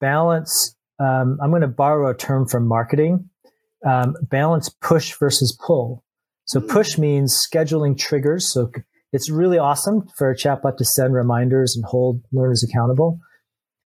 balance. 0.00 0.74
Um, 0.98 1.38
I'm 1.42 1.50
going 1.50 1.62
to 1.62 1.68
borrow 1.68 2.10
a 2.10 2.16
term 2.16 2.46
from 2.46 2.66
marketing. 2.66 3.28
Um, 3.86 4.14
balance 4.22 4.68
push 4.80 5.14
versus 5.18 5.56
pull. 5.64 6.02
So 6.46 6.60
hmm. 6.60 6.68
push 6.68 6.98
means 6.98 7.38
scheduling 7.38 7.98
triggers. 7.98 8.52
So 8.52 8.70
it's 9.12 9.30
really 9.30 9.58
awesome 9.58 10.08
for 10.16 10.30
a 10.30 10.36
chatbot 10.36 10.76
to 10.78 10.84
send 10.84 11.14
reminders 11.14 11.76
and 11.76 11.84
hold 11.84 12.22
learners 12.32 12.64
accountable, 12.64 13.18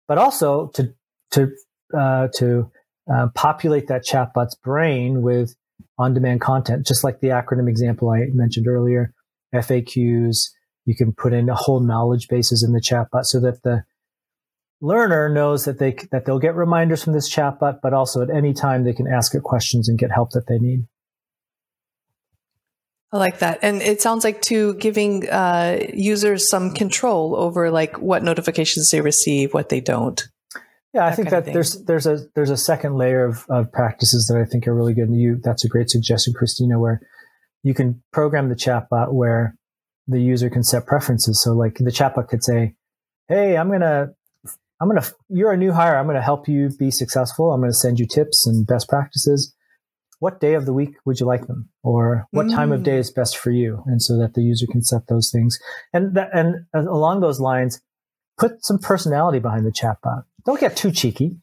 but 0.08 0.18
also 0.18 0.68
to 0.76 0.94
to 1.32 1.52
uh, 1.98 2.28
to 2.38 2.72
uh, 3.12 3.28
populate 3.36 3.88
that 3.88 4.06
chatbot's 4.06 4.56
brain 4.56 5.22
with 5.22 5.56
on-demand 5.98 6.42
content, 6.42 6.86
just 6.86 7.04
like 7.04 7.20
the 7.20 7.30
acronym 7.30 7.70
example 7.70 8.10
I 8.10 8.26
mentioned 8.34 8.68
earlier, 8.68 9.14
FAQs. 9.54 10.50
You 10.86 10.96
can 10.96 11.14
put 11.14 11.34
in 11.34 11.50
a 11.50 11.56
whole 11.56 11.82
knowledge 11.82 12.28
bases 12.28 12.64
in 12.64 12.74
the 12.74 12.82
chatbot 12.82 13.26
so 13.26 13.40
that 13.42 13.62
the 13.64 13.84
learner 14.82 15.30
knows 15.30 15.66
that 15.66 15.80
they 15.80 15.96
that 16.12 16.26
they'll 16.26 16.40
get 16.40 16.56
reminders 16.56 17.04
from 17.04 17.14
this 17.14 17.34
chatbot, 17.34 17.80
but 17.82 17.94
also 17.94 18.22
at 18.22 18.30
any 18.30 18.54
time 18.54 18.84
they 18.84 18.94
can 18.94 19.08
ask 19.08 19.36
it 19.36 19.44
questions 19.44 19.90
and 19.90 19.98
get 19.98 20.12
help 20.12 20.32
that 20.32 20.48
they 20.48 20.60
need. 20.60 20.86
I 23.12 23.18
like 23.18 23.40
that, 23.40 23.60
and 23.64 23.82
it 23.82 24.02
sounds 24.02 24.24
like 24.24 24.42
to 24.44 24.76
giving 24.76 25.28
uh, 25.30 25.80
users 25.94 26.48
some 26.50 26.74
control 26.74 27.36
over 27.36 27.72
like 27.72 28.00
what 28.00 28.24
notifications 28.24 28.90
they 28.92 29.02
receive, 29.02 29.54
what 29.54 29.70
they 29.70 29.82
don't. 29.82 30.22
Yeah, 30.94 31.06
I 31.06 31.12
think 31.12 31.30
that 31.30 31.46
there's 31.46 31.84
there's 31.86 32.08
a 32.08 32.20
there's 32.36 32.50
a 32.50 32.58
second 32.58 32.96
layer 32.96 33.26
of, 33.26 33.46
of 33.50 33.72
practices 33.72 34.26
that 34.28 34.40
I 34.40 34.46
think 34.46 34.68
are 34.68 34.76
really 34.76 34.94
good. 34.94 35.10
And 35.10 35.20
you 35.20 35.40
that's 35.44 35.64
a 35.64 35.68
great 35.68 35.90
suggestion, 35.90 36.34
Christina, 36.34 36.80
where 36.80 37.02
you 37.64 37.74
can 37.74 38.02
program 38.12 38.50
the 38.50 38.56
chatbot 38.56 39.14
where 39.14 39.56
the 40.08 40.20
user 40.20 40.50
can 40.50 40.64
set 40.64 40.88
preferences. 40.88 41.42
So 41.42 41.54
like 41.54 41.76
the 41.76 41.92
chatbot 41.92 42.28
could 42.28 42.44
say, 42.44 42.76
Hey, 43.28 43.56
I'm 43.56 43.72
gonna 43.72 44.14
I'm 44.82 44.88
gonna 44.88 45.06
you're 45.30 45.52
a 45.52 45.58
new 45.58 45.72
hire, 45.72 45.98
I'm 45.98 46.08
gonna 46.08 46.22
help 46.22 46.48
you 46.48 46.70
be 46.78 46.92
successful. 46.92 47.52
I'm 47.52 47.62
gonna 47.62 47.74
send 47.74 48.00
you 48.00 48.08
tips 48.08 48.48
and 48.48 48.66
best 48.66 48.88
practices. 48.88 49.54
What 50.20 50.42
day 50.42 50.54
of 50.56 50.66
the 50.66 50.74
week 50.74 50.96
would 51.06 51.20
you 51.20 51.26
like 51.26 51.48
them? 51.48 51.70
Or 51.82 52.28
what 52.32 52.48
mm. 52.48 52.54
time 52.54 52.74
of 52.74 52.84
day 52.84 52.98
mm. 52.98 53.00
is 53.00 53.12
best 53.12 53.38
for 53.38 53.52
you? 53.52 53.84
And 53.86 54.02
so 54.02 54.18
that 54.18 54.34
the 54.34 54.42
user 54.42 54.68
can 54.70 54.84
set 54.84 55.08
those 55.08 55.32
things. 55.32 55.58
And 55.94 56.14
that, 56.16 56.30
and 56.34 56.66
along 56.74 57.22
those 57.22 57.40
lines, 57.40 57.82
put 58.38 58.66
some 58.66 58.80
personality 58.80 59.40
behind 59.40 59.66
the 59.66 59.72
chatbot 59.72 60.24
don't 60.46 60.60
get 60.60 60.76
too 60.76 60.92
cheeky. 60.92 61.38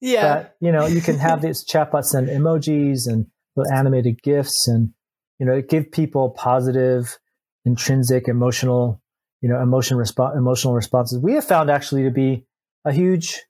Yeah. 0.00 0.34
But, 0.34 0.56
you 0.60 0.72
know, 0.72 0.86
you 0.86 1.00
can 1.00 1.18
have 1.18 1.42
this 1.42 1.64
chatbot 1.64 2.04
send 2.04 2.28
emojis 2.28 3.06
and 3.06 3.26
little 3.56 3.72
animated 3.72 4.22
GIFs 4.22 4.68
and, 4.68 4.90
you 5.38 5.46
know, 5.46 5.60
give 5.62 5.90
people 5.90 6.30
positive, 6.30 7.18
intrinsic, 7.64 8.28
emotional, 8.28 9.00
you 9.40 9.48
know, 9.48 9.60
emotion 9.60 9.96
response, 9.96 10.36
emotional 10.36 10.74
responses. 10.74 11.18
We 11.18 11.34
have 11.34 11.44
found 11.44 11.70
actually 11.70 12.04
to 12.04 12.10
be 12.10 12.46
a 12.84 12.92
huge, 12.92 13.42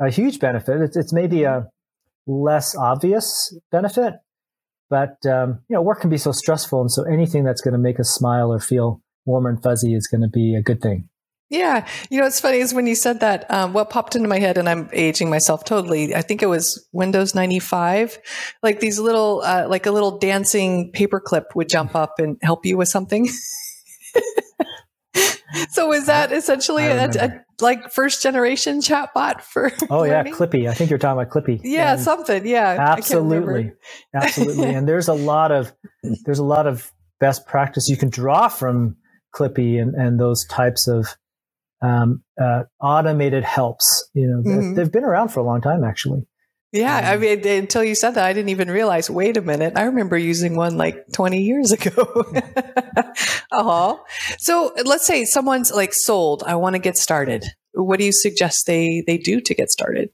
a 0.00 0.10
huge 0.10 0.40
benefit. 0.40 0.80
It's, 0.80 0.96
it's 0.96 1.12
maybe 1.12 1.44
a 1.44 1.68
less 2.26 2.76
obvious 2.76 3.56
benefit, 3.70 4.14
but, 4.90 5.16
um, 5.26 5.60
you 5.68 5.74
know, 5.74 5.82
work 5.82 6.00
can 6.00 6.10
be 6.10 6.18
so 6.18 6.32
stressful. 6.32 6.80
And 6.80 6.90
so 6.90 7.04
anything 7.04 7.44
that's 7.44 7.60
going 7.60 7.72
to 7.72 7.78
make 7.78 7.98
us 8.00 8.10
smile 8.10 8.52
or 8.52 8.60
feel 8.60 9.02
warm 9.26 9.46
and 9.46 9.62
fuzzy 9.62 9.94
is 9.94 10.06
going 10.06 10.22
to 10.22 10.28
be 10.28 10.54
a 10.54 10.62
good 10.62 10.80
thing. 10.80 11.08
Yeah. 11.50 11.86
You 12.10 12.18
know, 12.18 12.24
what's 12.24 12.40
funny 12.40 12.58
is 12.58 12.74
when 12.74 12.86
you 12.86 12.94
said 12.94 13.20
that, 13.20 13.50
um, 13.50 13.72
what 13.72 13.88
popped 13.88 14.14
into 14.14 14.28
my 14.28 14.38
head, 14.38 14.58
and 14.58 14.68
I'm 14.68 14.90
aging 14.92 15.30
myself 15.30 15.64
totally. 15.64 16.14
I 16.14 16.20
think 16.20 16.42
it 16.42 16.46
was 16.46 16.86
Windows 16.92 17.34
95. 17.34 18.18
Like 18.62 18.80
these 18.80 18.98
little, 18.98 19.40
uh, 19.42 19.66
like 19.66 19.86
a 19.86 19.90
little 19.90 20.18
dancing 20.18 20.92
paperclip 20.92 21.44
would 21.54 21.70
jump 21.70 21.94
up 21.94 22.18
and 22.18 22.36
help 22.42 22.66
you 22.66 22.76
with 22.76 22.88
something. 22.88 23.28
so 25.70 25.90
is 25.92 26.04
that 26.06 26.32
essentially 26.32 26.84
a, 26.84 27.08
a, 27.08 27.44
like 27.60 27.92
first 27.92 28.22
generation 28.22 28.80
chatbot 28.80 29.40
for? 29.42 29.72
Oh 29.90 30.00
learning? 30.00 30.32
yeah, 30.32 30.38
Clippy. 30.38 30.68
I 30.68 30.74
think 30.74 30.90
you're 30.90 30.98
talking 30.98 31.20
about 31.20 31.32
Clippy. 31.32 31.60
Yeah, 31.62 31.92
and 31.92 32.00
something. 32.00 32.46
Yeah, 32.46 32.76
absolutely, 32.78 33.72
absolutely. 34.14 34.68
And 34.74 34.88
there's 34.88 35.08
a 35.08 35.14
lot 35.14 35.52
of 35.52 35.72
there's 36.24 36.38
a 36.38 36.44
lot 36.44 36.66
of 36.66 36.92
best 37.20 37.46
practice 37.46 37.88
you 37.88 37.96
can 37.96 38.10
draw 38.10 38.48
from 38.48 38.96
Clippy 39.34 39.80
and 39.80 39.94
and 39.94 40.20
those 40.20 40.44
types 40.46 40.88
of 40.88 41.16
um, 41.80 42.22
uh, 42.40 42.64
automated 42.80 43.44
helps. 43.44 44.10
You 44.14 44.26
know, 44.26 44.42
mm-hmm. 44.42 44.74
they've 44.74 44.90
been 44.90 45.04
around 45.04 45.28
for 45.28 45.40
a 45.40 45.44
long 45.44 45.60
time, 45.60 45.84
actually. 45.84 46.26
Yeah, 46.72 46.98
um, 46.98 47.04
I 47.04 47.16
mean, 47.16 47.46
until 47.46 47.82
you 47.82 47.94
said 47.94 48.12
that, 48.12 48.24
I 48.24 48.32
didn't 48.32 48.50
even 48.50 48.70
realize. 48.70 49.08
Wait 49.08 49.36
a 49.36 49.42
minute, 49.42 49.72
I 49.76 49.84
remember 49.84 50.18
using 50.18 50.54
one 50.54 50.76
like 50.76 51.06
20 51.14 51.40
years 51.40 51.72
ago. 51.72 52.24
uh-huh. 53.52 53.96
So 54.38 54.72
let's 54.84 55.06
say 55.06 55.24
someone's 55.24 55.72
like 55.72 55.94
sold. 55.94 56.42
I 56.46 56.56
want 56.56 56.74
to 56.74 56.78
get 56.78 56.96
started. 56.96 57.46
What 57.72 57.98
do 57.98 58.04
you 58.04 58.12
suggest 58.12 58.66
they 58.66 59.02
they 59.06 59.16
do 59.16 59.40
to 59.40 59.54
get 59.54 59.70
started? 59.70 60.10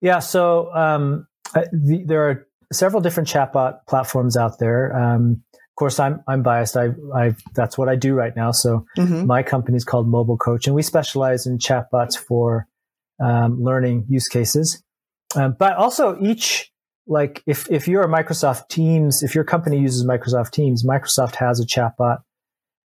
Yeah, 0.00 0.18
so 0.18 0.74
um, 0.74 1.26
the, 1.54 2.04
there 2.04 2.28
are 2.28 2.48
several 2.72 3.00
different 3.00 3.28
chatbot 3.28 3.86
platforms 3.86 4.36
out 4.36 4.58
there. 4.58 4.94
Um, 4.96 5.42
of 5.52 5.76
course, 5.76 6.00
I'm 6.00 6.22
I'm 6.26 6.42
biased. 6.42 6.76
I 6.76 6.90
I 7.14 7.34
that's 7.54 7.78
what 7.78 7.88
I 7.88 7.96
do 7.96 8.14
right 8.14 8.34
now. 8.34 8.50
So 8.50 8.86
mm-hmm. 8.98 9.26
my 9.26 9.42
company 9.42 9.76
is 9.76 9.84
called 9.84 10.08
Mobile 10.08 10.36
Coach, 10.36 10.66
and 10.66 10.74
we 10.74 10.82
specialize 10.82 11.46
in 11.46 11.58
chatbots 11.58 12.16
for 12.16 12.66
um, 13.22 13.62
learning 13.62 14.06
use 14.08 14.28
cases. 14.28 14.82
Um, 15.36 15.56
but 15.58 15.76
also 15.76 16.18
each 16.20 16.70
like 17.06 17.42
if 17.46 17.70
if 17.70 17.86
you're 17.86 18.02
a 18.02 18.08
Microsoft 18.08 18.68
Teams, 18.68 19.22
if 19.22 19.34
your 19.34 19.44
company 19.44 19.78
uses 19.78 20.06
Microsoft 20.06 20.52
Teams, 20.52 20.84
Microsoft 20.84 21.36
has 21.36 21.60
a 21.60 21.66
chatbot 21.66 22.18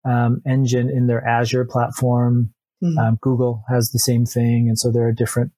um, 0.05 0.41
engine 0.47 0.89
in 0.89 1.07
their 1.07 1.25
Azure 1.25 1.65
platform. 1.65 2.53
Mm-hmm. 2.83 2.97
Um, 2.97 3.17
Google 3.21 3.63
has 3.69 3.91
the 3.91 3.99
same 3.99 4.25
thing, 4.25 4.67
and 4.67 4.79
so 4.79 4.91
there 4.91 5.07
are 5.07 5.11
different 5.11 5.51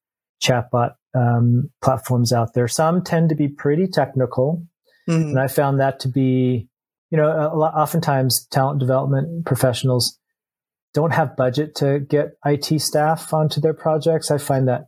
chatbot 0.44 0.96
um, 1.16 1.70
platforms 1.84 2.34
out 2.34 2.54
there. 2.54 2.68
Some 2.68 3.04
tend 3.04 3.30
to 3.30 3.36
be 3.36 3.48
pretty 3.48 3.88
technical, 3.88 4.66
mm-hmm. 5.08 5.30
and 5.30 5.40
I 5.40 5.48
found 5.48 5.80
that 5.80 6.00
to 6.02 6.08
be 6.08 6.70
you 7.12 7.18
know, 7.18 7.52
lot, 7.54 7.76
oftentimes 7.76 8.48
talent 8.48 8.80
development 8.80 9.46
professionals 9.46 10.18
don't 10.94 11.12
have 11.12 11.36
budget 11.36 11.76
to 11.76 12.00
get 12.00 12.32
IT 12.46 12.82
staff 12.82 13.34
onto 13.34 13.62
their 13.62 13.74
projects. 13.74 14.32
I 14.32 14.38
find 14.38 14.68
that, 14.68 14.88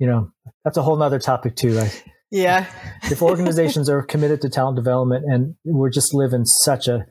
you 0.00 0.06
know, 0.06 0.32
that's 0.64 0.76
a 0.76 0.82
whole 0.82 0.96
nother 0.96 1.20
topic 1.20 1.54
too. 1.54 1.78
Right? 1.78 2.04
Yeah. 2.30 2.66
if 3.04 3.22
organizations 3.22 3.88
are 3.88 4.02
committed 4.02 4.40
to 4.42 4.48
talent 4.48 4.76
development 4.76 5.24
and 5.26 5.54
we're 5.64 5.90
just 5.90 6.14
live 6.14 6.32
in 6.32 6.46
such 6.46 6.88
a 6.88 7.06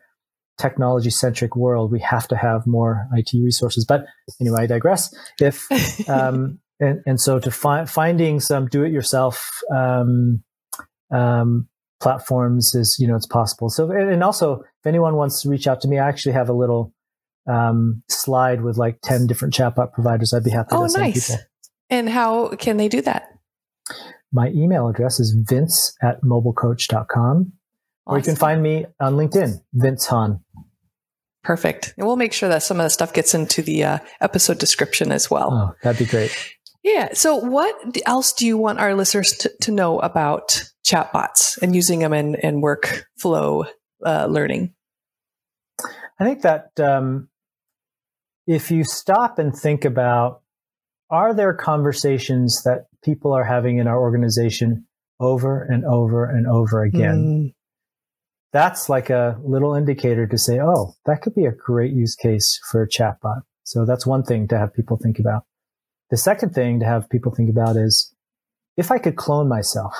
technology 0.57 1.09
centric 1.09 1.55
world, 1.55 1.91
we 1.91 1.99
have 1.99 2.27
to 2.29 2.35
have 2.35 2.65
more 2.65 3.07
IT 3.13 3.31
resources. 3.33 3.85
But 3.85 4.05
anyway, 4.41 4.63
I 4.63 4.65
digress. 4.67 5.13
If, 5.39 5.67
um, 6.09 6.59
and, 6.79 7.01
and 7.05 7.19
so 7.19 7.39
to 7.39 7.51
find, 7.51 7.89
finding 7.89 8.39
some 8.39 8.67
do 8.67 8.83
it 8.83 8.91
yourself, 8.91 9.49
um, 9.73 10.43
um, 11.11 11.67
platforms 11.99 12.73
is 12.75 12.95
you 12.97 13.05
know 13.05 13.15
it's 13.15 13.27
possible 13.27 13.69
so 13.69 13.91
and 13.91 14.23
also 14.23 14.61
if 14.61 14.85
anyone 14.85 15.15
wants 15.15 15.41
to 15.41 15.49
reach 15.49 15.67
out 15.67 15.81
to 15.81 15.87
me 15.89 15.99
i 15.99 16.07
actually 16.07 16.31
have 16.31 16.47
a 16.47 16.53
little 16.53 16.93
um, 17.45 18.03
slide 18.07 18.61
with 18.61 18.77
like 18.77 18.99
10 19.03 19.27
different 19.27 19.53
chatbot 19.53 19.91
providers 19.91 20.33
i'd 20.33 20.43
be 20.43 20.49
happy 20.49 20.69
oh, 20.71 20.83
to 20.83 20.89
send 20.89 21.03
nice. 21.03 21.27
people 21.27 21.43
and 21.89 22.09
how 22.09 22.49
can 22.49 22.77
they 22.77 22.87
do 22.87 23.01
that? 23.01 23.29
My 24.31 24.49
email 24.49 24.87
address 24.87 25.19
is 25.19 25.35
vince 25.47 25.95
at 26.01 26.21
mobilecoach.com 26.21 27.07
awesome. 27.09 27.53
or 28.05 28.17
you 28.17 28.23
can 28.23 28.35
find 28.35 28.61
me 28.61 28.85
on 28.99 29.15
linkedin 29.15 29.61
vince 29.73 30.05
han. 30.05 30.41
Perfect. 31.43 31.93
And 31.97 32.05
we'll 32.05 32.15
make 32.15 32.33
sure 32.33 32.49
that 32.49 32.63
some 32.63 32.79
of 32.79 32.83
the 32.83 32.89
stuff 32.89 33.13
gets 33.13 33.33
into 33.33 33.61
the 33.61 33.83
uh, 33.83 33.99
episode 34.21 34.59
description 34.59 35.11
as 35.11 35.31
well. 35.31 35.51
Oh 35.51 35.75
that'd 35.81 35.97
be 35.97 36.05
great. 36.05 36.35
Yeah. 36.83 37.09
So 37.13 37.35
what 37.35 37.75
else 38.05 38.33
do 38.33 38.45
you 38.45 38.57
want 38.57 38.79
our 38.79 38.93
listeners 38.93 39.31
to, 39.39 39.51
to 39.61 39.71
know 39.71 39.99
about 39.99 40.63
chatbots 40.85 41.57
and 41.61 41.75
using 41.75 41.99
them 41.99 42.13
in, 42.13 42.35
in 42.35 42.61
workflow 42.61 43.67
uh, 44.05 44.27
learning? 44.27 44.73
I 46.19 46.25
think 46.25 46.41
that 46.41 46.71
um, 46.79 47.29
if 48.47 48.71
you 48.71 48.83
stop 48.83 49.39
and 49.39 49.55
think 49.55 49.85
about 49.85 50.41
are 51.09 51.33
there 51.33 51.53
conversations 51.53 52.61
that 52.63 52.85
people 53.03 53.33
are 53.33 53.43
having 53.43 53.77
in 53.77 53.87
our 53.87 53.99
organization 53.99 54.85
over 55.19 55.63
and 55.63 55.85
over 55.85 56.25
and 56.25 56.47
over 56.47 56.83
again? 56.83 57.51
Mm. 57.51 57.53
That's 58.51 58.89
like 58.89 59.09
a 59.09 59.37
little 59.43 59.75
indicator 59.75 60.25
to 60.27 60.37
say, 60.37 60.59
oh, 60.59 60.93
that 61.05 61.21
could 61.21 61.35
be 61.35 61.45
a 61.45 61.51
great 61.51 61.93
use 61.93 62.15
case 62.15 62.59
for 62.71 62.81
a 62.81 62.89
chatbot. 62.89 63.41
So 63.63 63.85
that's 63.85 64.07
one 64.07 64.23
thing 64.23 64.47
to 64.47 64.57
have 64.57 64.73
people 64.73 64.97
think 64.97 65.19
about. 65.19 65.43
The 66.09 66.17
second 66.17 66.55
thing 66.55 66.79
to 66.79 66.85
have 66.85 67.09
people 67.09 67.33
think 67.33 67.49
about 67.49 67.75
is 67.75 68.13
if 68.77 68.91
I 68.91 68.97
could 68.97 69.15
clone 69.15 69.47
myself, 69.47 69.93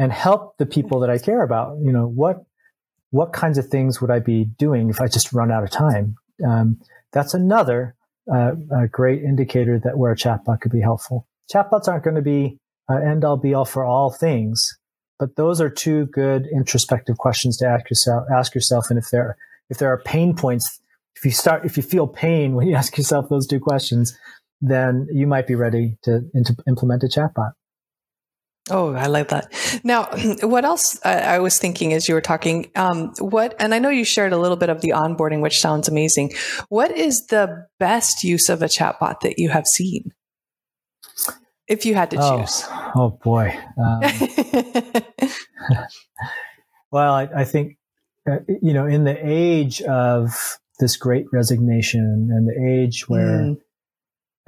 and 0.00 0.10
help 0.10 0.56
the 0.56 0.64
people 0.64 0.98
that 1.00 1.10
I 1.10 1.18
care 1.18 1.42
about. 1.42 1.76
You 1.82 1.92
know, 1.92 2.06
what, 2.06 2.38
what 3.10 3.34
kinds 3.34 3.58
of 3.58 3.66
things 3.66 4.00
would 4.00 4.10
I 4.10 4.18
be 4.18 4.46
doing 4.58 4.88
if 4.88 4.98
I 4.98 5.08
just 5.08 5.30
run 5.34 5.52
out 5.52 5.62
of 5.62 5.70
time? 5.70 6.16
Um, 6.44 6.80
that's 7.12 7.34
another 7.34 7.94
a 8.30 8.88
great 8.88 9.22
indicator 9.22 9.78
that 9.82 9.98
where 9.98 10.12
a 10.12 10.16
chatbot 10.16 10.60
could 10.60 10.72
be 10.72 10.80
helpful. 10.80 11.26
Chatbots 11.52 11.88
aren't 11.88 12.04
going 12.04 12.16
to 12.16 12.22
be 12.22 12.58
uh, 12.90 12.96
end 12.96 13.24
all 13.24 13.36
be 13.36 13.54
all 13.54 13.64
for 13.64 13.84
all 13.84 14.10
things, 14.10 14.78
but 15.18 15.36
those 15.36 15.60
are 15.60 15.70
two 15.70 16.06
good 16.06 16.46
introspective 16.52 17.18
questions 17.18 17.56
to 17.58 17.66
ask 17.66 17.90
yourself. 17.90 18.24
Ask 18.34 18.54
yourself, 18.54 18.90
and 18.90 18.98
if 18.98 19.10
there 19.10 19.36
if 19.68 19.78
there 19.78 19.88
are 19.88 20.02
pain 20.02 20.34
points, 20.34 20.80
if 21.16 21.24
you 21.24 21.30
start 21.30 21.64
if 21.64 21.76
you 21.76 21.82
feel 21.82 22.06
pain 22.06 22.54
when 22.54 22.66
you 22.66 22.74
ask 22.80 22.96
yourself 22.96 23.28
those 23.28 23.46
two 23.46 23.60
questions, 23.60 24.16
then 24.60 25.08
you 25.12 25.26
might 25.26 25.46
be 25.46 25.54
ready 25.54 25.96
to, 26.02 26.20
to 26.44 26.54
implement 26.68 27.02
a 27.02 27.06
chatbot. 27.06 27.52
Oh, 28.70 28.94
I 28.94 29.06
like 29.06 29.28
that. 29.28 29.52
Now, 29.84 30.08
what 30.42 30.64
else 30.64 30.98
I 31.04 31.38
was 31.38 31.58
thinking 31.58 31.92
as 31.92 32.08
you 32.08 32.14
were 32.14 32.20
talking? 32.20 32.70
Um, 32.76 33.12
what, 33.18 33.54
and 33.58 33.74
I 33.74 33.78
know 33.78 33.90
you 33.90 34.04
shared 34.04 34.32
a 34.32 34.38
little 34.38 34.56
bit 34.56 34.68
of 34.68 34.80
the 34.80 34.90
onboarding, 34.90 35.40
which 35.40 35.60
sounds 35.60 35.88
amazing. 35.88 36.32
What 36.68 36.90
is 36.90 37.26
the 37.26 37.66
best 37.78 38.24
use 38.24 38.48
of 38.48 38.62
a 38.62 38.66
chatbot 38.66 39.20
that 39.20 39.38
you 39.38 39.48
have 39.50 39.66
seen? 39.66 40.12
If 41.68 41.86
you 41.86 41.94
had 41.94 42.10
to 42.10 42.16
oh, 42.20 42.38
choose. 42.38 42.64
Oh 42.96 43.18
boy. 43.22 43.56
Um, 43.78 44.00
well, 46.90 47.14
I, 47.14 47.28
I 47.36 47.44
think 47.44 47.76
uh, 48.28 48.38
you 48.60 48.72
know, 48.72 48.86
in 48.86 49.04
the 49.04 49.16
age 49.22 49.80
of 49.82 50.58
this 50.78 50.96
great 50.96 51.26
resignation 51.32 52.28
and 52.30 52.48
the 52.48 52.70
age 52.70 53.08
where 53.08 53.40
mm. 53.40 53.56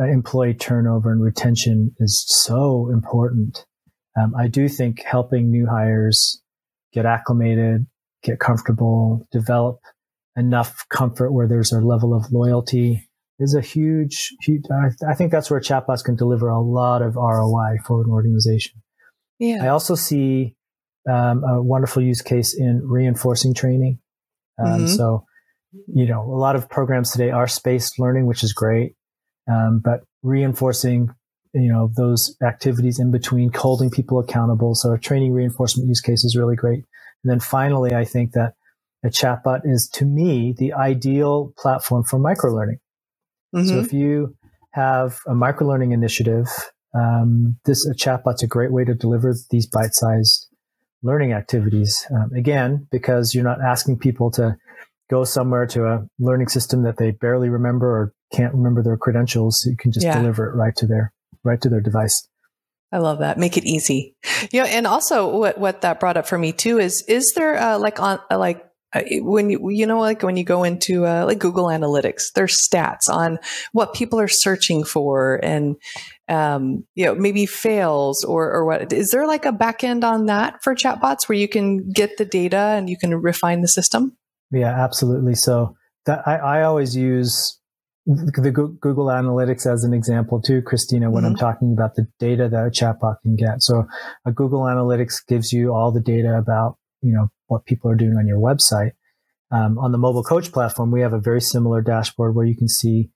employee 0.00 0.54
turnover 0.54 1.10
and 1.10 1.22
retention 1.22 1.94
is 1.98 2.24
so 2.26 2.90
important 2.92 3.64
um, 4.20 4.34
I 4.36 4.48
do 4.48 4.68
think 4.68 5.02
helping 5.02 5.50
new 5.50 5.66
hires 5.66 6.42
get 6.92 7.06
acclimated, 7.06 7.86
get 8.22 8.38
comfortable, 8.38 9.26
develop 9.32 9.80
enough 10.36 10.86
comfort 10.88 11.32
where 11.32 11.48
there's 11.48 11.72
a 11.72 11.80
level 11.80 12.14
of 12.14 12.32
loyalty 12.32 13.08
is 13.38 13.54
a 13.54 13.60
huge, 13.60 14.34
huge 14.42 14.62
I, 14.70 15.10
I, 15.10 15.14
think 15.14 15.32
that's 15.32 15.50
where 15.50 15.60
chatbots 15.60 16.04
can 16.04 16.14
deliver 16.14 16.48
a 16.48 16.60
lot 16.60 17.02
of 17.02 17.16
ROI 17.16 17.78
for 17.84 18.02
an 18.02 18.10
organization. 18.10 18.82
Yeah. 19.38 19.64
I 19.64 19.68
also 19.68 19.94
see 19.94 20.54
um, 21.10 21.42
a 21.44 21.60
wonderful 21.62 22.02
use 22.02 22.22
case 22.22 22.54
in 22.56 22.82
reinforcing 22.84 23.54
training. 23.54 23.98
Um, 24.62 24.82
mm-hmm. 24.82 24.86
So, 24.86 25.24
you 25.88 26.06
know, 26.06 26.22
a 26.22 26.36
lot 26.36 26.54
of 26.54 26.68
programs 26.68 27.10
today 27.10 27.30
are 27.30 27.48
spaced 27.48 27.98
learning, 27.98 28.26
which 28.26 28.44
is 28.44 28.52
great. 28.52 28.94
Um, 29.50 29.80
but 29.82 30.00
reinforcing 30.22 31.08
you 31.54 31.72
know 31.72 31.90
those 31.96 32.36
activities 32.42 32.98
in 32.98 33.10
between 33.10 33.52
holding 33.52 33.90
people 33.90 34.18
accountable. 34.18 34.74
So 34.74 34.92
a 34.92 34.98
training 34.98 35.32
reinforcement 35.32 35.88
use 35.88 36.00
case 36.00 36.24
is 36.24 36.36
really 36.36 36.56
great. 36.56 36.84
And 37.24 37.30
then 37.30 37.40
finally 37.40 37.94
i 37.94 38.04
think 38.04 38.32
that 38.32 38.54
a 39.04 39.08
chatbot 39.08 39.62
is 39.64 39.88
to 39.94 40.04
me 40.04 40.54
the 40.56 40.72
ideal 40.72 41.52
platform 41.58 42.04
for 42.04 42.18
microlearning. 42.18 42.78
Mm-hmm. 43.54 43.68
so 43.68 43.80
if 43.80 43.92
you 43.92 44.34
have 44.72 45.20
a 45.26 45.32
microlearning 45.32 45.92
initiative 45.92 46.48
um, 46.94 47.56
this 47.64 47.86
a 47.86 47.94
chatbot's 47.94 48.42
a 48.42 48.46
great 48.46 48.72
way 48.72 48.84
to 48.84 48.94
deliver 48.94 49.34
these 49.50 49.66
bite-sized 49.66 50.48
learning 51.02 51.32
activities. 51.32 52.06
Um, 52.14 52.32
again 52.36 52.86
because 52.90 53.34
you're 53.34 53.44
not 53.44 53.60
asking 53.62 53.98
people 53.98 54.30
to 54.32 54.56
go 55.10 55.24
somewhere 55.24 55.66
to 55.66 55.86
a 55.86 56.06
learning 56.18 56.48
system 56.48 56.82
that 56.84 56.96
they 56.96 57.10
barely 57.10 57.48
remember 57.48 57.86
or 57.86 58.12
can't 58.32 58.54
remember 58.54 58.82
their 58.82 58.96
credentials. 58.96 59.64
You 59.66 59.76
can 59.76 59.92
just 59.92 60.06
yeah. 60.06 60.18
deliver 60.18 60.48
it 60.48 60.56
right 60.56 60.74
to 60.76 60.86
their 60.86 61.12
right 61.44 61.60
to 61.60 61.68
their 61.68 61.80
device. 61.80 62.28
I 62.92 62.98
love 62.98 63.20
that. 63.20 63.38
Make 63.38 63.56
it 63.56 63.64
easy. 63.64 64.14
Yeah, 64.50 64.64
and 64.64 64.86
also 64.86 65.38
what 65.38 65.58
what 65.58 65.80
that 65.80 65.98
brought 65.98 66.18
up 66.18 66.26
for 66.26 66.36
me 66.36 66.52
too 66.52 66.78
is 66.78 67.02
is 67.08 67.32
there 67.34 67.56
uh, 67.56 67.78
like 67.78 68.00
on 68.00 68.20
uh, 68.30 68.38
like 68.38 68.62
uh, 68.92 69.02
when 69.20 69.48
you 69.48 69.70
you 69.70 69.86
know 69.86 69.98
like 69.98 70.22
when 70.22 70.36
you 70.36 70.44
go 70.44 70.62
into 70.62 71.06
uh, 71.06 71.24
like 71.24 71.38
Google 71.38 71.66
Analytics, 71.66 72.32
there's 72.34 72.60
stats 72.68 73.08
on 73.08 73.38
what 73.72 73.94
people 73.94 74.20
are 74.20 74.28
searching 74.28 74.84
for 74.84 75.40
and 75.42 75.76
um, 76.28 76.84
you 76.94 77.06
know 77.06 77.14
maybe 77.14 77.46
fails 77.46 78.24
or 78.24 78.52
or 78.52 78.66
what 78.66 78.92
is 78.92 79.10
there 79.10 79.26
like 79.26 79.46
a 79.46 79.52
backend 79.52 80.04
on 80.04 80.26
that 80.26 80.62
for 80.62 80.74
chatbots 80.74 81.28
where 81.28 81.38
you 81.38 81.48
can 81.48 81.88
get 81.88 82.18
the 82.18 82.26
data 82.26 82.74
and 82.76 82.90
you 82.90 82.98
can 82.98 83.14
refine 83.14 83.62
the 83.62 83.68
system? 83.68 84.16
Yeah, 84.50 84.68
absolutely. 84.84 85.34
So 85.34 85.76
that 86.04 86.28
I, 86.28 86.36
I 86.36 86.62
always 86.64 86.94
use 86.94 87.58
the 88.06 88.50
Google 88.50 89.06
Analytics 89.06 89.70
as 89.72 89.84
an 89.84 89.94
example 89.94 90.40
too, 90.40 90.62
Christina, 90.62 91.10
when 91.10 91.22
mm-hmm. 91.22 91.32
I'm 91.32 91.36
talking 91.36 91.72
about 91.72 91.94
the 91.94 92.06
data 92.18 92.48
that 92.48 92.66
a 92.66 92.70
chatbot 92.70 93.16
can 93.22 93.36
get. 93.36 93.62
So 93.62 93.86
a 94.26 94.32
Google 94.32 94.62
Analytics 94.62 95.26
gives 95.26 95.52
you 95.52 95.72
all 95.72 95.92
the 95.92 96.00
data 96.00 96.36
about, 96.36 96.78
you 97.00 97.12
know, 97.12 97.28
what 97.46 97.64
people 97.64 97.90
are 97.90 97.94
doing 97.94 98.16
on 98.16 98.26
your 98.26 98.38
website. 98.38 98.92
Um, 99.52 99.78
on 99.78 99.92
the 99.92 99.98
mobile 99.98 100.24
coach 100.24 100.50
platform, 100.50 100.90
we 100.90 101.02
have 101.02 101.12
a 101.12 101.20
very 101.20 101.40
similar 101.40 101.82
dashboard 101.82 102.34
where 102.34 102.46
you 102.46 102.56
can 102.56 102.68
see 102.68 103.10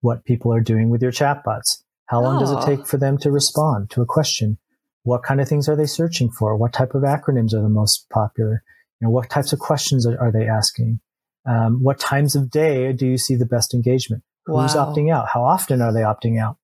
what 0.00 0.24
people 0.24 0.54
are 0.54 0.60
doing 0.60 0.88
with 0.88 1.02
your 1.02 1.12
chatbots. 1.12 1.82
How 2.06 2.22
long 2.22 2.36
oh. 2.36 2.40
does 2.40 2.52
it 2.52 2.64
take 2.64 2.86
for 2.86 2.96
them 2.96 3.18
to 3.18 3.30
respond 3.30 3.90
to 3.90 4.00
a 4.00 4.06
question? 4.06 4.58
What 5.02 5.22
kind 5.22 5.40
of 5.40 5.48
things 5.48 5.68
are 5.68 5.76
they 5.76 5.86
searching 5.86 6.30
for? 6.30 6.56
What 6.56 6.72
type 6.72 6.94
of 6.94 7.02
acronyms 7.02 7.52
are 7.52 7.62
the 7.62 7.68
most 7.68 8.06
popular? 8.10 8.62
You 9.00 9.06
know, 9.06 9.10
what 9.10 9.30
types 9.30 9.52
of 9.52 9.58
questions 9.58 10.06
are, 10.06 10.18
are 10.20 10.32
they 10.32 10.46
asking? 10.46 11.00
Um, 11.48 11.82
what 11.82 11.98
times 11.98 12.36
of 12.36 12.50
day 12.50 12.92
do 12.92 13.06
you 13.06 13.18
see 13.18 13.34
the 13.34 13.46
best 13.46 13.74
engagement? 13.74 14.22
Wow. 14.50 14.62
Who's 14.62 14.74
opting 14.74 15.12
out? 15.12 15.28
How 15.32 15.44
often 15.44 15.80
are 15.82 15.92
they 15.92 16.00
opting 16.00 16.40
out? 16.40 16.56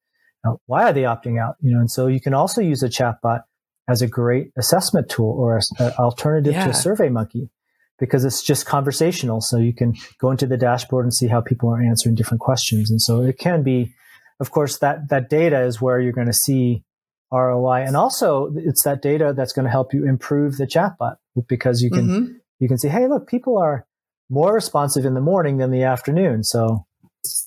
Why 0.67 0.85
are 0.85 0.93
they 0.93 1.03
opting 1.03 1.41
out? 1.41 1.57
You 1.61 1.75
know, 1.75 1.81
and 1.81 1.91
so 1.91 2.07
you 2.07 2.21
can 2.21 2.35
also 2.35 2.61
use 2.61 2.83
a 2.83 2.89
chatbot 2.89 3.43
as 3.89 4.03
a 4.03 4.07
great 4.07 4.51
assessment 4.57 5.09
tool 5.09 5.35
or 5.39 5.61
an 5.79 5.93
alternative 5.99 6.53
yeah. 6.53 6.67
to 6.67 6.75
Survey 6.75 7.09
Monkey 7.09 7.51
because 7.99 8.25
it's 8.25 8.43
just 8.43 8.67
conversational. 8.67 9.41
So 9.41 9.59
you 9.59 9.73
can 9.73 9.95
go 10.19 10.31
into 10.31 10.47
the 10.47 10.57
dashboard 10.57 11.05
and 11.05 11.15
see 11.15 11.29
how 11.29 11.41
people 11.41 11.71
are 11.71 11.83
answering 11.83 12.15
different 12.15 12.41
questions. 12.41 12.91
And 12.91 13.01
so 13.01 13.23
it 13.23 13.39
can 13.39 13.63
be, 13.63 13.95
of 14.41 14.51
course, 14.51 14.79
that, 14.79 15.09
that 15.09 15.31
data 15.31 15.63
is 15.63 15.81
where 15.81 16.01
you're 16.01 16.13
going 16.13 16.27
to 16.27 16.33
see 16.33 16.85
ROI. 17.33 17.85
And 17.87 17.97
also 17.97 18.53
it's 18.55 18.85
that 18.85 19.03
data 19.03 19.33
that's 19.37 19.53
going 19.53 19.65
to 19.65 19.71
help 19.71 19.95
you 19.95 20.07
improve 20.07 20.57
the 20.57 20.67
chatbot 20.67 21.17
because 21.49 21.81
you 21.81 21.91
can, 21.91 22.07
mm-hmm. 22.07 22.33
you 22.61 22.69
can 22.69 22.79
see, 22.79 22.89
Hey, 22.89 23.09
look, 23.09 23.29
people 23.29 23.59
are 23.59 23.87
more 24.29 24.53
responsive 24.53 25.05
in 25.05 25.15
the 25.15 25.21
morning 25.21 25.59
than 25.59 25.71
the 25.71 25.85
afternoon. 25.85 26.43
So 26.43 26.86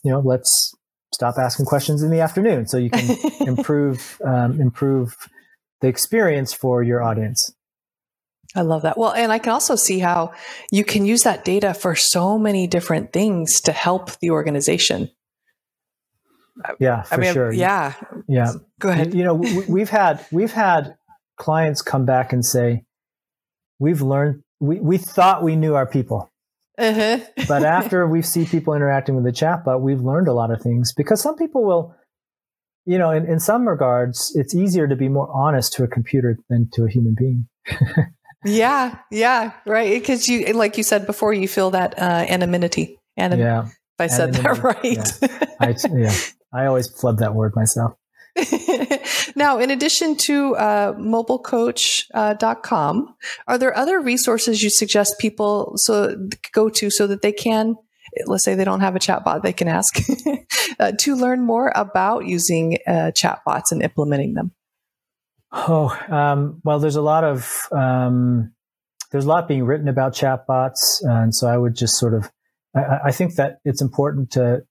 you 0.04 0.12
know, 0.12 0.22
let's 0.24 0.74
stop 1.14 1.36
asking 1.38 1.66
questions 1.66 2.04
in 2.04 2.12
the 2.12 2.20
afternoon 2.20 2.68
so 2.68 2.78
you 2.78 2.90
can 2.90 3.18
improve 3.48 4.20
um, 4.26 4.60
improve 4.62 5.16
the 5.82 5.88
experience 5.88 6.54
for 6.54 6.84
your 6.84 7.02
audience. 7.02 7.54
I 8.56 8.62
love 8.62 8.82
that. 8.82 8.98
Well, 8.98 9.14
and 9.14 9.32
I 9.32 9.38
can 9.38 9.54
also 9.54 9.76
see 9.76 10.00
how 10.00 10.34
you 10.72 10.84
can 10.84 11.06
use 11.06 11.24
that 11.24 11.46
data 11.46 11.74
for 11.74 11.96
so 11.96 12.40
many 12.40 12.66
different 12.66 13.14
things 13.14 13.62
to 13.62 13.72
help 13.72 14.18
the 14.20 14.32
organization. 14.32 15.12
Yeah, 16.80 17.04
for 17.04 17.16
I 17.16 17.18
mean, 17.18 17.34
sure. 17.34 17.52
Yeah, 17.54 17.94
yeah. 18.28 18.54
Go 18.80 18.90
ahead. 18.90 19.14
You 19.14 19.24
know, 19.24 19.36
we've 19.36 19.90
had 19.90 20.26
we've 20.32 20.52
had 20.52 20.96
clients 21.38 21.82
come 21.82 22.06
back 22.06 22.34
and 22.34 22.44
say, 22.44 22.84
"We've 23.78 24.02
learned. 24.02 24.44
We 24.60 24.80
we 24.80 24.98
thought 24.98 25.44
we 25.44 25.56
knew 25.56 25.76
our 25.76 25.86
people, 25.86 26.30
uh-huh. 26.80 27.20
but 27.48 27.64
after 27.78 28.08
we 28.08 28.22
see 28.22 28.46
people 28.46 28.74
interacting 28.74 29.16
with 29.16 29.26
the 29.26 29.32
chatbot, 29.32 29.82
we've 29.82 30.02
learned 30.02 30.28
a 30.28 30.34
lot 30.34 30.52
of 30.52 30.62
things 30.62 30.94
because 30.94 31.22
some 31.22 31.36
people 31.36 31.64
will, 31.64 31.96
you 32.86 32.98
know, 32.98 33.12
in, 33.12 33.26
in 33.26 33.40
some 33.40 33.68
regards, 33.68 34.32
it's 34.36 34.56
easier 34.56 34.88
to 34.88 34.96
be 34.96 35.10
more 35.10 35.30
honest 35.32 35.74
to 35.74 35.84
a 35.84 35.88
computer 35.88 36.38
than 36.50 36.70
to 36.74 36.86
a 36.86 36.90
human 36.90 37.16
being. 37.18 37.48
yeah, 38.46 38.98
yeah, 39.12 39.52
right. 39.66 40.00
Because 40.00 40.28
you, 40.28 40.54
like 40.54 40.78
you 40.78 40.84
said 40.84 41.06
before, 41.06 41.34
you 41.34 41.48
feel 41.48 41.72
that 41.72 42.00
uh, 42.00 42.26
anonymity. 42.30 42.98
Anim- 43.18 43.40
yeah, 43.40 43.66
if 43.66 44.00
I 44.00 44.08
said 44.08 44.34
that 44.36 44.64
right. 44.64 44.84
Yeah. 44.84 45.56
I, 45.60 45.76
yeah, 45.94 46.16
I 46.54 46.66
always 46.66 46.88
flub 46.88 47.20
that 47.20 47.36
word 47.36 47.54
myself. 47.56 47.96
Now, 49.36 49.60
in 49.60 49.72
addition 49.72 50.16
to 50.18 50.56
uh, 50.56 50.94
mobilecoach.com, 50.94 53.08
uh, 53.08 53.12
are 53.48 53.58
there 53.58 53.78
other 53.78 54.00
resources 54.00 54.64
you 54.64 54.70
suggest 54.70 55.20
people 55.20 55.74
so 55.76 56.16
go 56.54 56.70
to 56.70 56.90
so 56.90 57.08
that 57.08 57.22
they 57.22 57.32
can, 57.32 57.76
let's 58.26 58.44
say 58.44 58.56
they 58.56 58.66
don't 58.66 58.82
have 58.82 58.96
a 58.96 59.00
chatbot, 59.00 59.44
they 59.44 59.54
can 59.54 59.68
ask 59.68 60.00
uh, 60.80 60.92
to 61.00 61.16
learn 61.16 61.46
more 61.46 61.72
about 61.76 62.26
using 62.26 62.78
uh, 62.88 63.12
chatbots 63.16 63.72
and 63.72 63.82
implementing 63.82 64.34
them? 64.34 64.52
Oh, 65.52 65.98
um, 66.10 66.62
well, 66.64 66.80
there's 66.80 66.96
a 66.96 67.02
lot 67.02 67.24
of 67.24 67.68
um, 67.72 68.54
there's 69.12 69.26
a 69.26 69.28
lot 69.28 69.48
being 69.48 69.64
written 69.64 69.88
about 69.88 70.14
chatbots, 70.14 71.02
and 71.02 71.34
so 71.34 71.48
I 71.48 71.58
would 71.58 71.76
just 71.76 71.98
sort 71.98 72.14
of 72.14 72.32
I, 72.76 73.00
I 73.06 73.12
think 73.12 73.36
that 73.36 73.60
it's 73.66 73.82
important 73.82 74.32
to 74.32 74.64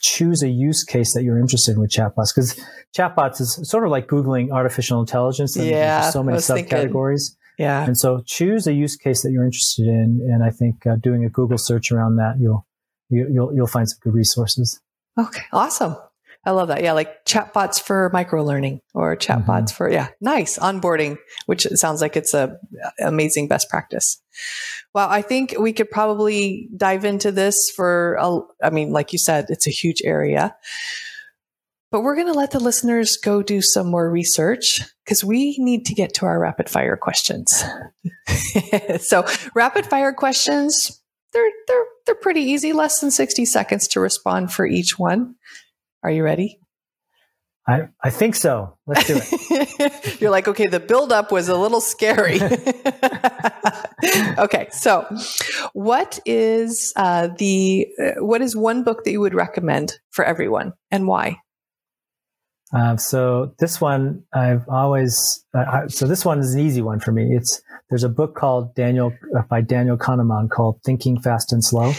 choose 0.00 0.42
a 0.42 0.48
use 0.48 0.84
case 0.84 1.14
that 1.14 1.22
you're 1.22 1.38
interested 1.38 1.72
in 1.72 1.80
with 1.80 1.90
chatbots 1.90 2.34
because 2.34 2.58
chatbots 2.96 3.40
is 3.40 3.58
sort 3.68 3.84
of 3.84 3.90
like 3.90 4.06
googling 4.06 4.50
artificial 4.50 5.00
intelligence 5.00 5.56
and 5.56 5.66
yeah, 5.66 6.00
there's 6.00 6.12
so 6.12 6.22
many 6.22 6.38
subcategories. 6.38 7.36
Yeah. 7.58 7.84
And 7.84 7.96
so 7.96 8.22
choose 8.26 8.66
a 8.66 8.72
use 8.72 8.96
case 8.96 9.22
that 9.22 9.30
you're 9.30 9.44
interested 9.44 9.86
in 9.86 10.28
and 10.32 10.42
i 10.42 10.50
think 10.50 10.86
uh, 10.86 10.96
doing 10.96 11.24
a 11.24 11.28
google 11.28 11.58
search 11.58 11.92
around 11.92 12.16
that 12.16 12.34
you'll 12.40 12.66
you, 13.10 13.24
will 13.24 13.32
you'll, 13.32 13.54
you'll 13.54 13.66
find 13.66 13.88
some 13.88 13.98
good 14.02 14.14
resources. 14.14 14.80
Okay 15.18 15.42
awesome 15.52 15.96
I 16.46 16.50
love 16.50 16.68
that. 16.68 16.82
Yeah, 16.82 16.92
like 16.92 17.24
chatbots 17.24 17.80
for 17.80 18.10
micro 18.12 18.44
learning 18.44 18.80
or 18.92 19.16
chatbots 19.16 19.46
mm-hmm. 19.46 19.76
for 19.76 19.90
yeah, 19.90 20.08
nice 20.20 20.58
onboarding, 20.58 21.16
which 21.46 21.62
sounds 21.62 22.00
like 22.00 22.16
it's 22.16 22.34
a 22.34 22.58
amazing 23.00 23.48
best 23.48 23.70
practice. 23.70 24.20
Well, 24.94 25.08
I 25.08 25.22
think 25.22 25.54
we 25.58 25.72
could 25.72 25.90
probably 25.90 26.68
dive 26.76 27.04
into 27.04 27.32
this 27.32 27.70
for 27.74 28.14
a, 28.20 28.38
I 28.62 28.70
mean, 28.70 28.90
like 28.92 29.12
you 29.12 29.18
said, 29.18 29.46
it's 29.48 29.66
a 29.66 29.70
huge 29.70 30.02
area. 30.04 30.54
But 31.90 32.02
we're 32.02 32.16
going 32.16 32.26
to 32.26 32.38
let 32.38 32.50
the 32.50 32.60
listeners 32.60 33.16
go 33.16 33.40
do 33.40 33.62
some 33.62 33.88
more 33.88 34.10
research 34.10 34.80
because 35.04 35.22
we 35.22 35.56
need 35.58 35.86
to 35.86 35.94
get 35.94 36.14
to 36.14 36.26
our 36.26 36.40
rapid 36.40 36.68
fire 36.68 36.96
questions. 36.96 37.62
so, 39.00 39.24
rapid 39.54 39.86
fire 39.86 40.12
questions, 40.12 41.00
they're, 41.32 41.50
they're, 41.68 41.84
they're 42.04 42.14
pretty 42.16 42.40
easy, 42.40 42.72
less 42.72 43.00
than 43.00 43.12
60 43.12 43.44
seconds 43.44 43.86
to 43.88 44.00
respond 44.00 44.52
for 44.52 44.66
each 44.66 44.98
one. 44.98 45.36
Are 46.04 46.10
you 46.10 46.22
ready? 46.22 46.58
I, 47.66 47.88
I 48.02 48.10
think 48.10 48.34
so. 48.34 48.76
Let's 48.86 49.06
do 49.06 49.18
it. 49.22 50.20
You're 50.20 50.30
like, 50.30 50.46
okay, 50.48 50.66
the 50.66 50.80
buildup 50.80 51.32
was 51.32 51.48
a 51.48 51.56
little 51.56 51.80
scary. 51.80 52.38
okay, 54.38 54.68
so 54.70 55.06
what 55.72 56.18
is 56.26 56.92
uh, 56.96 57.28
the 57.38 57.86
uh, 57.98 58.22
what 58.22 58.42
is 58.42 58.54
one 58.54 58.84
book 58.84 59.04
that 59.04 59.12
you 59.12 59.20
would 59.20 59.32
recommend 59.32 59.94
for 60.10 60.26
everyone, 60.26 60.74
and 60.90 61.06
why? 61.06 61.38
Uh, 62.74 62.98
so 62.98 63.54
this 63.58 63.80
one 63.80 64.24
I've 64.34 64.68
always 64.68 65.46
uh, 65.54 65.88
so 65.88 66.06
this 66.06 66.22
one 66.22 66.40
is 66.40 66.52
an 66.52 66.60
easy 66.60 66.82
one 66.82 67.00
for 67.00 67.12
me. 67.12 67.34
It's 67.34 67.62
there's 67.88 68.04
a 68.04 68.10
book 68.10 68.34
called 68.34 68.74
Daniel 68.74 69.14
uh, 69.34 69.40
by 69.48 69.62
Daniel 69.62 69.96
Kahneman 69.96 70.50
called 70.50 70.80
Thinking 70.84 71.18
Fast 71.18 71.50
and 71.50 71.64
Slow. 71.64 71.94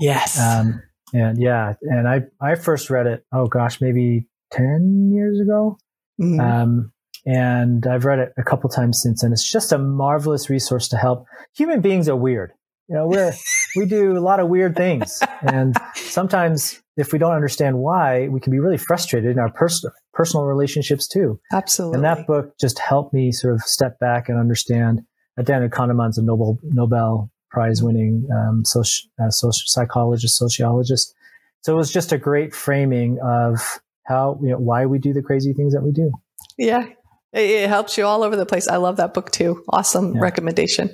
Yes. 0.00 0.40
Um, 0.40 0.82
and 1.14 1.40
yeah, 1.40 1.74
and 1.82 2.08
I 2.08 2.22
I 2.40 2.56
first 2.56 2.90
read 2.90 3.06
it. 3.06 3.24
Oh 3.32 3.46
gosh, 3.46 3.80
maybe 3.80 4.26
10 4.50 5.10
years 5.14 5.40
ago. 5.40 5.78
Mm-hmm. 6.20 6.40
Um, 6.40 6.92
and 7.26 7.86
I've 7.86 8.04
read 8.04 8.18
it 8.18 8.32
a 8.36 8.42
couple 8.42 8.68
times 8.68 9.00
since, 9.02 9.22
and 9.22 9.32
it's 9.32 9.50
just 9.50 9.72
a 9.72 9.78
marvelous 9.78 10.50
resource 10.50 10.88
to 10.88 10.96
help. 10.96 11.24
Human 11.56 11.80
beings 11.80 12.08
are 12.08 12.16
weird. 12.16 12.52
You 12.88 12.96
know, 12.96 13.06
we're, 13.06 13.32
we 13.76 13.86
do 13.86 14.12
a 14.12 14.20
lot 14.20 14.40
of 14.40 14.48
weird 14.48 14.76
things. 14.76 15.22
And 15.40 15.74
sometimes 15.94 16.82
if 16.98 17.12
we 17.12 17.18
don't 17.18 17.32
understand 17.32 17.78
why, 17.78 18.28
we 18.28 18.40
can 18.40 18.50
be 18.50 18.58
really 18.58 18.76
frustrated 18.76 19.30
in 19.30 19.38
our 19.38 19.50
pers- 19.50 19.86
personal 20.12 20.44
relationships 20.44 21.08
too. 21.08 21.40
Absolutely. 21.50 21.96
And 21.96 22.04
that 22.04 22.26
book 22.26 22.52
just 22.60 22.78
helped 22.78 23.14
me 23.14 23.32
sort 23.32 23.54
of 23.54 23.62
step 23.62 23.98
back 24.00 24.28
and 24.28 24.38
understand 24.38 25.00
that 25.36 25.46
Daniel 25.46 25.70
Kahneman's 25.70 26.18
a 26.18 26.22
Nobel, 26.22 26.58
Nobel 26.62 27.30
Prize 27.54 27.82
winning 27.82 28.26
um, 28.34 28.64
social, 28.64 29.08
uh, 29.22 29.30
social 29.30 29.64
psychologist, 29.66 30.36
sociologist. 30.36 31.14
So 31.62 31.72
it 31.72 31.76
was 31.76 31.92
just 31.92 32.12
a 32.12 32.18
great 32.18 32.54
framing 32.54 33.18
of 33.22 33.80
how 34.02 34.38
you 34.42 34.50
know 34.50 34.58
why 34.58 34.86
we 34.86 34.98
do 34.98 35.12
the 35.12 35.22
crazy 35.22 35.52
things 35.52 35.72
that 35.72 35.82
we 35.82 35.92
do. 35.92 36.10
Yeah, 36.58 36.86
it 37.32 37.68
helps 37.68 37.96
you 37.96 38.04
all 38.04 38.22
over 38.22 38.36
the 38.36 38.44
place. 38.44 38.68
I 38.68 38.76
love 38.76 38.96
that 38.96 39.14
book 39.14 39.30
too. 39.30 39.62
Awesome 39.68 40.14
yeah. 40.14 40.20
recommendation. 40.20 40.90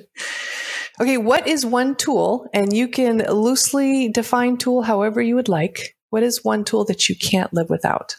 Okay, 1.01 1.17
what 1.17 1.47
is 1.47 1.65
one 1.65 1.95
tool, 1.95 2.47
and 2.53 2.71
you 2.71 2.87
can 2.87 3.17
loosely 3.17 4.09
define 4.09 4.57
tool 4.57 4.83
however 4.83 5.21
you 5.21 5.35
would 5.35 5.49
like. 5.49 5.97
What 6.11 6.23
is 6.23 6.43
one 6.43 6.63
tool 6.63 6.85
that 6.85 7.09
you 7.09 7.15
can't 7.15 7.53
live 7.53 7.69
without? 7.69 8.17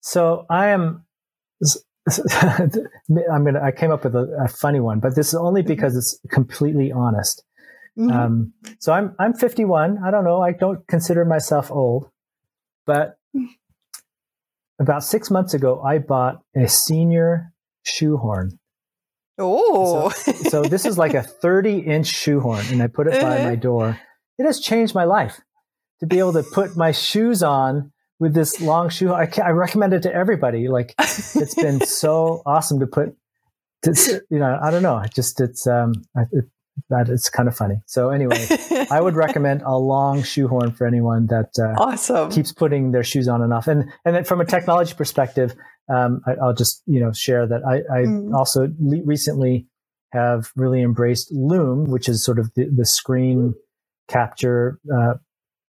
So 0.00 0.46
I 0.48 0.68
am. 0.68 1.04
I'm 3.30 3.44
gonna. 3.44 3.60
I 3.62 3.72
came 3.72 3.90
up 3.90 4.04
with 4.04 4.14
a, 4.14 4.44
a, 4.44 4.48
funny 4.48 4.80
one, 4.80 5.00
but 5.00 5.14
this 5.14 5.28
is 5.28 5.34
only 5.34 5.60
mm-hmm. 5.60 5.68
because 5.68 5.96
it's 5.96 6.18
completely 6.30 6.92
honest. 6.92 7.44
Mm-hmm. 7.98 8.10
Um, 8.10 8.52
so 8.78 8.92
I'm 8.92 9.14
I'm 9.18 9.34
51. 9.34 9.98
I 10.04 10.10
don't 10.10 10.24
know. 10.24 10.40
I 10.40 10.52
don't 10.52 10.86
consider 10.86 11.24
myself 11.24 11.70
old, 11.70 12.08
but 12.86 13.16
about 14.80 15.04
six 15.04 15.30
months 15.30 15.52
ago, 15.52 15.82
I 15.82 15.98
bought 15.98 16.42
a 16.56 16.66
senior 16.66 17.52
shoehorn. 17.82 18.58
Oh, 19.38 20.10
so, 20.10 20.32
so, 20.32 20.62
this 20.62 20.84
is 20.84 20.98
like 20.98 21.14
a 21.14 21.22
30 21.42 21.78
inch 21.78 22.06
shoehorn, 22.06 22.64
and 22.70 22.82
I 22.82 22.88
put 22.88 23.06
it 23.06 23.20
by 23.20 23.44
my 23.44 23.56
door. 23.56 23.98
It 24.38 24.44
has 24.44 24.60
changed 24.60 24.94
my 24.94 25.04
life 25.04 25.40
to 26.00 26.06
be 26.06 26.18
able 26.18 26.32
to 26.32 26.42
put 26.42 26.76
my 26.76 26.92
shoes 26.92 27.42
on 27.42 27.92
with 28.20 28.34
this 28.34 28.60
long 28.60 28.90
shoe. 28.90 29.12
I, 29.12 29.28
I 29.42 29.50
recommend 29.50 29.94
it 29.94 30.02
to 30.02 30.14
everybody. 30.14 30.68
Like 30.68 30.94
it's 30.98 31.54
been 31.54 31.80
so 31.86 32.42
awesome 32.46 32.78
to 32.80 32.86
put. 32.86 33.16
To, 33.82 34.22
you 34.30 34.38
know, 34.38 34.58
I 34.62 34.70
don't 34.70 34.82
know. 34.82 34.98
It 34.98 35.12
Just 35.14 35.40
it's 35.40 35.66
um, 35.66 35.94
it, 36.30 36.44
that 36.90 37.08
it's 37.08 37.28
kind 37.30 37.48
of 37.48 37.56
funny. 37.56 37.80
So 37.86 38.10
anyway, 38.10 38.46
I 38.90 39.00
would 39.00 39.16
recommend 39.16 39.62
a 39.62 39.76
long 39.76 40.22
shoehorn 40.22 40.72
for 40.72 40.86
anyone 40.86 41.26
that 41.26 41.50
uh, 41.58 41.82
awesome 41.82 42.30
keeps 42.30 42.52
putting 42.52 42.92
their 42.92 43.02
shoes 43.02 43.26
on 43.26 43.42
and 43.42 43.52
off. 43.52 43.66
And 43.66 43.90
and 44.04 44.14
then 44.14 44.24
from 44.24 44.40
a 44.40 44.44
technology 44.44 44.94
perspective, 44.94 45.54
um, 45.92 46.20
I, 46.26 46.34
will 46.44 46.54
just 46.54 46.82
you 46.86 47.00
know 47.00 47.10
share 47.12 47.46
that 47.46 47.62
I, 47.66 47.76
I 47.92 48.04
mm. 48.04 48.34
also 48.34 48.68
le- 48.78 49.04
recently 49.04 49.66
have 50.12 50.50
really 50.56 50.82
embraced 50.82 51.32
Loom, 51.32 51.90
which 51.90 52.08
is 52.08 52.24
sort 52.24 52.38
of 52.38 52.52
the, 52.54 52.66
the 52.74 52.84
screen 52.84 53.54
capture, 54.08 54.78
uh, 54.92 55.14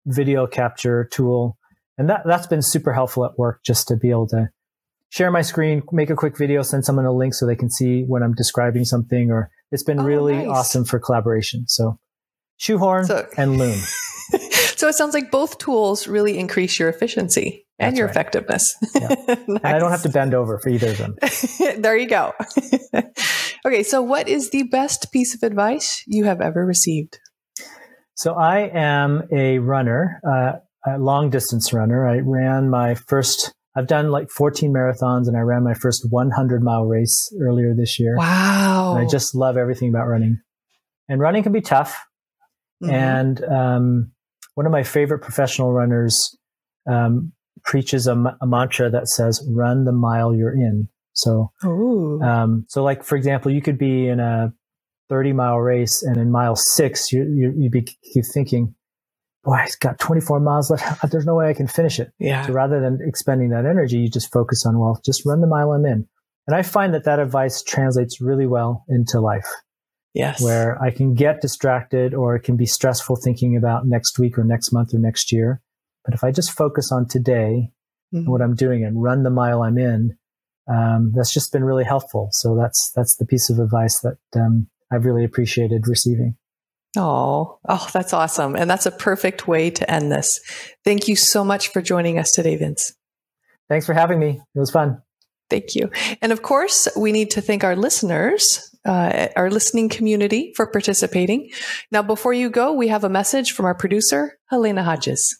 video 0.05 0.47
capture 0.47 1.07
tool, 1.12 1.59
and 1.99 2.09
that 2.09 2.21
that's 2.25 2.47
been 2.47 2.62
super 2.62 2.93
helpful 2.93 3.25
at 3.25 3.38
work 3.38 3.62
just 3.63 3.89
to 3.89 3.97
be 3.97 4.09
able 4.09 4.27
to 4.29 4.49
share 5.09 5.29
my 5.29 5.41
screen, 5.41 5.83
make 5.91 6.09
a 6.09 6.15
quick 6.15 6.38
video, 6.38 6.62
send 6.62 6.85
someone 6.85 7.05
a 7.05 7.12
link 7.12 7.33
so 7.33 7.45
they 7.45 7.55
can 7.55 7.69
see 7.69 8.03
when 8.03 8.23
I'm 8.23 8.33
describing 8.33 8.85
something 8.85 9.29
or 9.31 9.51
it's 9.71 9.83
been 9.83 9.99
oh, 9.99 10.03
really 10.05 10.38
nice. 10.38 10.47
awesome 10.47 10.85
for 10.85 10.99
collaboration. 10.99 11.67
So 11.67 11.99
shoehorn 12.57 13.05
so, 13.05 13.27
and 13.38 13.57
loom. 13.57 13.77
so 14.75 14.88
it 14.88 14.95
sounds 14.95 15.13
like 15.13 15.29
both 15.29 15.57
tools 15.57 16.07
really 16.07 16.38
increase 16.39 16.79
your 16.79 16.89
efficiency 16.89 17.67
and 17.77 17.91
That's 17.91 17.97
your 17.97 18.07
right. 18.07 18.12
effectiveness. 18.12 18.75
Yeah. 18.95 19.07
nice. 19.09 19.38
And 19.47 19.59
I 19.65 19.79
don't 19.79 19.91
have 19.91 20.03
to 20.03 20.09
bend 20.09 20.33
over 20.33 20.57
for 20.59 20.69
either 20.69 20.91
of 20.91 20.97
them. 20.97 21.15
there 21.81 21.97
you 21.97 22.07
go. 22.07 22.33
okay, 23.65 23.83
so 23.83 24.01
what 24.01 24.29
is 24.29 24.51
the 24.51 24.63
best 24.63 25.12
piece 25.12 25.35
of 25.35 25.43
advice 25.43 26.03
you 26.07 26.23
have 26.25 26.39
ever 26.39 26.65
received? 26.65 27.19
So 28.15 28.35
I 28.35 28.69
am 28.73 29.23
a 29.31 29.59
runner, 29.59 30.19
uh, 30.27 30.59
a 30.95 30.97
long 30.97 31.30
distance 31.30 31.73
runner. 31.73 32.08
I 32.08 32.19
ran 32.19 32.69
my 32.69 32.95
first 32.95 33.54
I've 33.75 33.88
done 33.88 34.10
like 34.10 34.30
14 34.30 34.73
marathons 34.73 35.28
and 35.28 35.38
I 35.38 35.41
ran 35.41 35.63
my 35.63 35.73
first 35.73 36.06
100 36.10 36.63
mile 36.63 36.86
race 36.86 37.34
earlier 37.39 37.73
this 37.73 37.99
year. 37.99 38.15
Wow. 38.17 38.95
And 38.95 39.06
I 39.06 39.10
just 39.10 39.36
love 39.36 39.58
everything 39.58 39.89
about 39.89 40.08
running. 40.08 40.41
And 41.08 41.21
running 41.21 41.43
can 41.43 41.52
be 41.52 41.62
tough. 41.62 41.97
Mm-hmm. 42.84 42.93
And 42.93 43.43
um, 43.45 44.12
one 44.56 44.65
of 44.65 44.71
my 44.71 44.84
favorite 44.84 45.19
professional 45.19 45.71
runners 45.71 46.38
um, 46.89 47.32
preaches 47.63 48.08
a, 48.08 48.38
a, 48.41 48.47
mantra 48.47 48.89
that 48.89 49.08
says, 49.08 49.45
run 49.49 49.86
the 49.86 49.91
mile 49.91 50.36
you're 50.36 50.54
in. 50.54 50.88
So, 51.13 51.52
um, 52.23 52.65
so 52.67 52.84
like, 52.84 53.04
for 53.04 53.15
example, 53.15 53.52
you 53.52 53.62
could 53.62 53.78
be 53.78 54.08
in 54.08 54.19
a 54.19 54.52
30 55.10 55.34
mile 55.34 55.58
race 55.58 56.04
and 56.04 56.17
in 56.17 56.32
mile 56.32 56.56
six, 56.56 57.12
you, 57.12 57.23
you, 57.23 57.54
you'd 57.56 57.71
be 57.71 57.82
keep 57.82 58.25
thinking, 58.34 58.75
boy, 59.43 59.60
it's 59.63 59.75
got 59.75 59.99
24 59.99 60.39
miles 60.39 60.69
left. 60.69 61.12
There's 61.12 61.25
no 61.25 61.36
way 61.36 61.49
I 61.49 61.54
can 61.54 61.67
finish 61.67 61.99
it. 61.99 62.12
Yeah. 62.19 62.45
So 62.45 62.54
rather 62.54 62.80
than 62.80 62.99
expending 63.02 63.49
that 63.49 63.65
energy, 63.65 63.97
you 63.97 64.10
just 64.10 64.32
focus 64.32 64.65
on, 64.65 64.80
well, 64.80 64.99
just 65.06 65.25
run 65.25 65.41
the 65.41 65.47
mile 65.47 65.71
I'm 65.71 65.86
in. 65.86 66.08
And 66.47 66.56
I 66.56 66.63
find 66.63 66.93
that 66.93 67.04
that 67.04 67.19
advice 67.19 67.62
translates 67.62 68.21
really 68.21 68.47
well 68.47 68.84
into 68.89 69.19
life. 69.19 69.47
Yes. 70.13 70.41
Where 70.41 70.82
I 70.82 70.89
can 70.89 71.13
get 71.13 71.41
distracted 71.41 72.13
or 72.13 72.36
it 72.36 72.41
can 72.41 72.58
be 72.58 72.65
stressful 72.65 73.17
thinking 73.17 73.56
about 73.56 73.86
next 73.86 74.17
week 74.17 74.38
or 74.38 74.43
next 74.43 74.73
month 74.73 74.93
or 74.93 74.99
next 74.99 75.32
year. 75.32 75.62
But 76.04 76.15
if 76.15 76.23
I 76.23 76.32
just 76.32 76.52
focus 76.52 76.91
on 76.91 77.08
today 77.08 77.71
mm-hmm. 78.13 78.17
and 78.17 78.28
what 78.28 78.41
I'm 78.41 78.56
doing 78.56 78.84
and 78.84 79.02
run 79.02 79.23
the 79.23 79.30
mile 79.30 79.62
I'm 79.62 79.78
in, 79.78 80.17
um, 80.67 81.12
that's 81.15 81.34
just 81.34 81.52
been 81.52 81.63
really 81.63 81.84
helpful. 81.84 82.30
So 82.32 82.56
that's, 82.56 82.91
that's 82.95 83.15
the 83.17 83.25
piece 83.25 83.49
of 83.49 83.60
advice 83.60 83.99
that, 83.99 84.17
um, 84.36 84.67
I've 84.91 85.06
really 85.06 85.23
appreciated 85.23 85.88
receiving. 85.88 86.36
Oh, 86.97 87.60
oh, 87.67 87.88
that's 87.93 88.13
awesome. 88.13 88.56
And 88.56 88.69
that's 88.69 88.86
a 88.86 88.91
perfect 88.91 89.47
way 89.47 89.69
to 89.69 89.91
end 89.91 90.12
this. 90.12 90.39
Thank 90.84 91.08
you 91.08 91.15
so 91.15 91.43
much 91.43 91.69
for 91.69 91.82
joining 91.82 92.17
us 92.17 92.32
today, 92.32 92.56
Vince. 92.56 92.93
Thanks 93.69 93.86
for 93.86 93.93
having 93.93 94.19
me. 94.19 94.41
It 94.56 94.60
was 94.60 94.71
fun. 94.71 95.02
Thank 95.49 95.75
you. 95.75 95.89
And 96.21 96.32
of 96.32 96.41
course, 96.41 96.88
we 96.95 97.12
need 97.12 97.32
to 97.32 97.41
thank 97.41 97.63
our 97.63 97.75
listeners, 97.75 98.75
uh, 98.86 99.28
our 99.36 99.49
listening 99.49 99.89
community 99.89 100.54
for 100.56 100.67
participating. 100.67 101.49
Now, 101.91 102.02
before 102.02 102.34
you 102.34 102.49
go, 102.49 102.73
we 102.73 102.88
have 102.88 103.04
a 103.04 103.10
message 103.10 103.52
from 103.52 103.65
our 103.65 103.75
producer, 103.75 104.38
Helena 104.49 104.84
Hodges. 104.84 105.39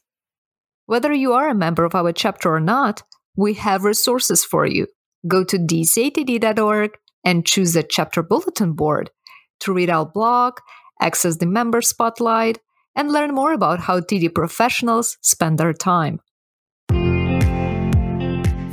Whether 0.86 1.14
you 1.14 1.34
are 1.34 1.50
a 1.50 1.56
member 1.56 1.86
of 1.86 1.94
our 1.94 2.12
chapter 2.12 2.54
or 2.54 2.60
not, 2.60 3.04
we 3.36 3.54
have 3.56 3.84
resources 3.84 4.44
for 4.44 4.66
you. 4.66 4.88
Go 5.28 5.44
to 5.44 5.58
dcatd.org 5.58 6.92
and 7.24 7.46
choose 7.46 7.74
the 7.74 7.84
chapter 7.84 8.24
bulletin 8.24 8.74
board 8.74 9.12
to 9.60 9.74
read 9.74 9.90
our 9.90 10.06
blog 10.06 10.58
access 11.00 11.38
the 11.38 11.46
member 11.46 11.82
spotlight, 11.82 12.60
and 12.96 13.12
learn 13.12 13.34
more 13.34 13.54
about 13.54 13.80
how 13.80 14.00
TD 14.00 14.34
professionals 14.34 15.18
spend 15.22 15.58
their 15.58 15.74
time. 15.74 16.20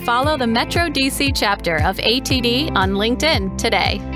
Follow 0.05 0.39
the 0.39 0.47
Metro 0.47 0.89
DC 0.89 1.33
chapter 1.35 1.77
of 1.77 1.97
ATD 1.97 2.71
on 2.77 2.93
LinkedIn 2.93 3.59
today. 3.59 4.16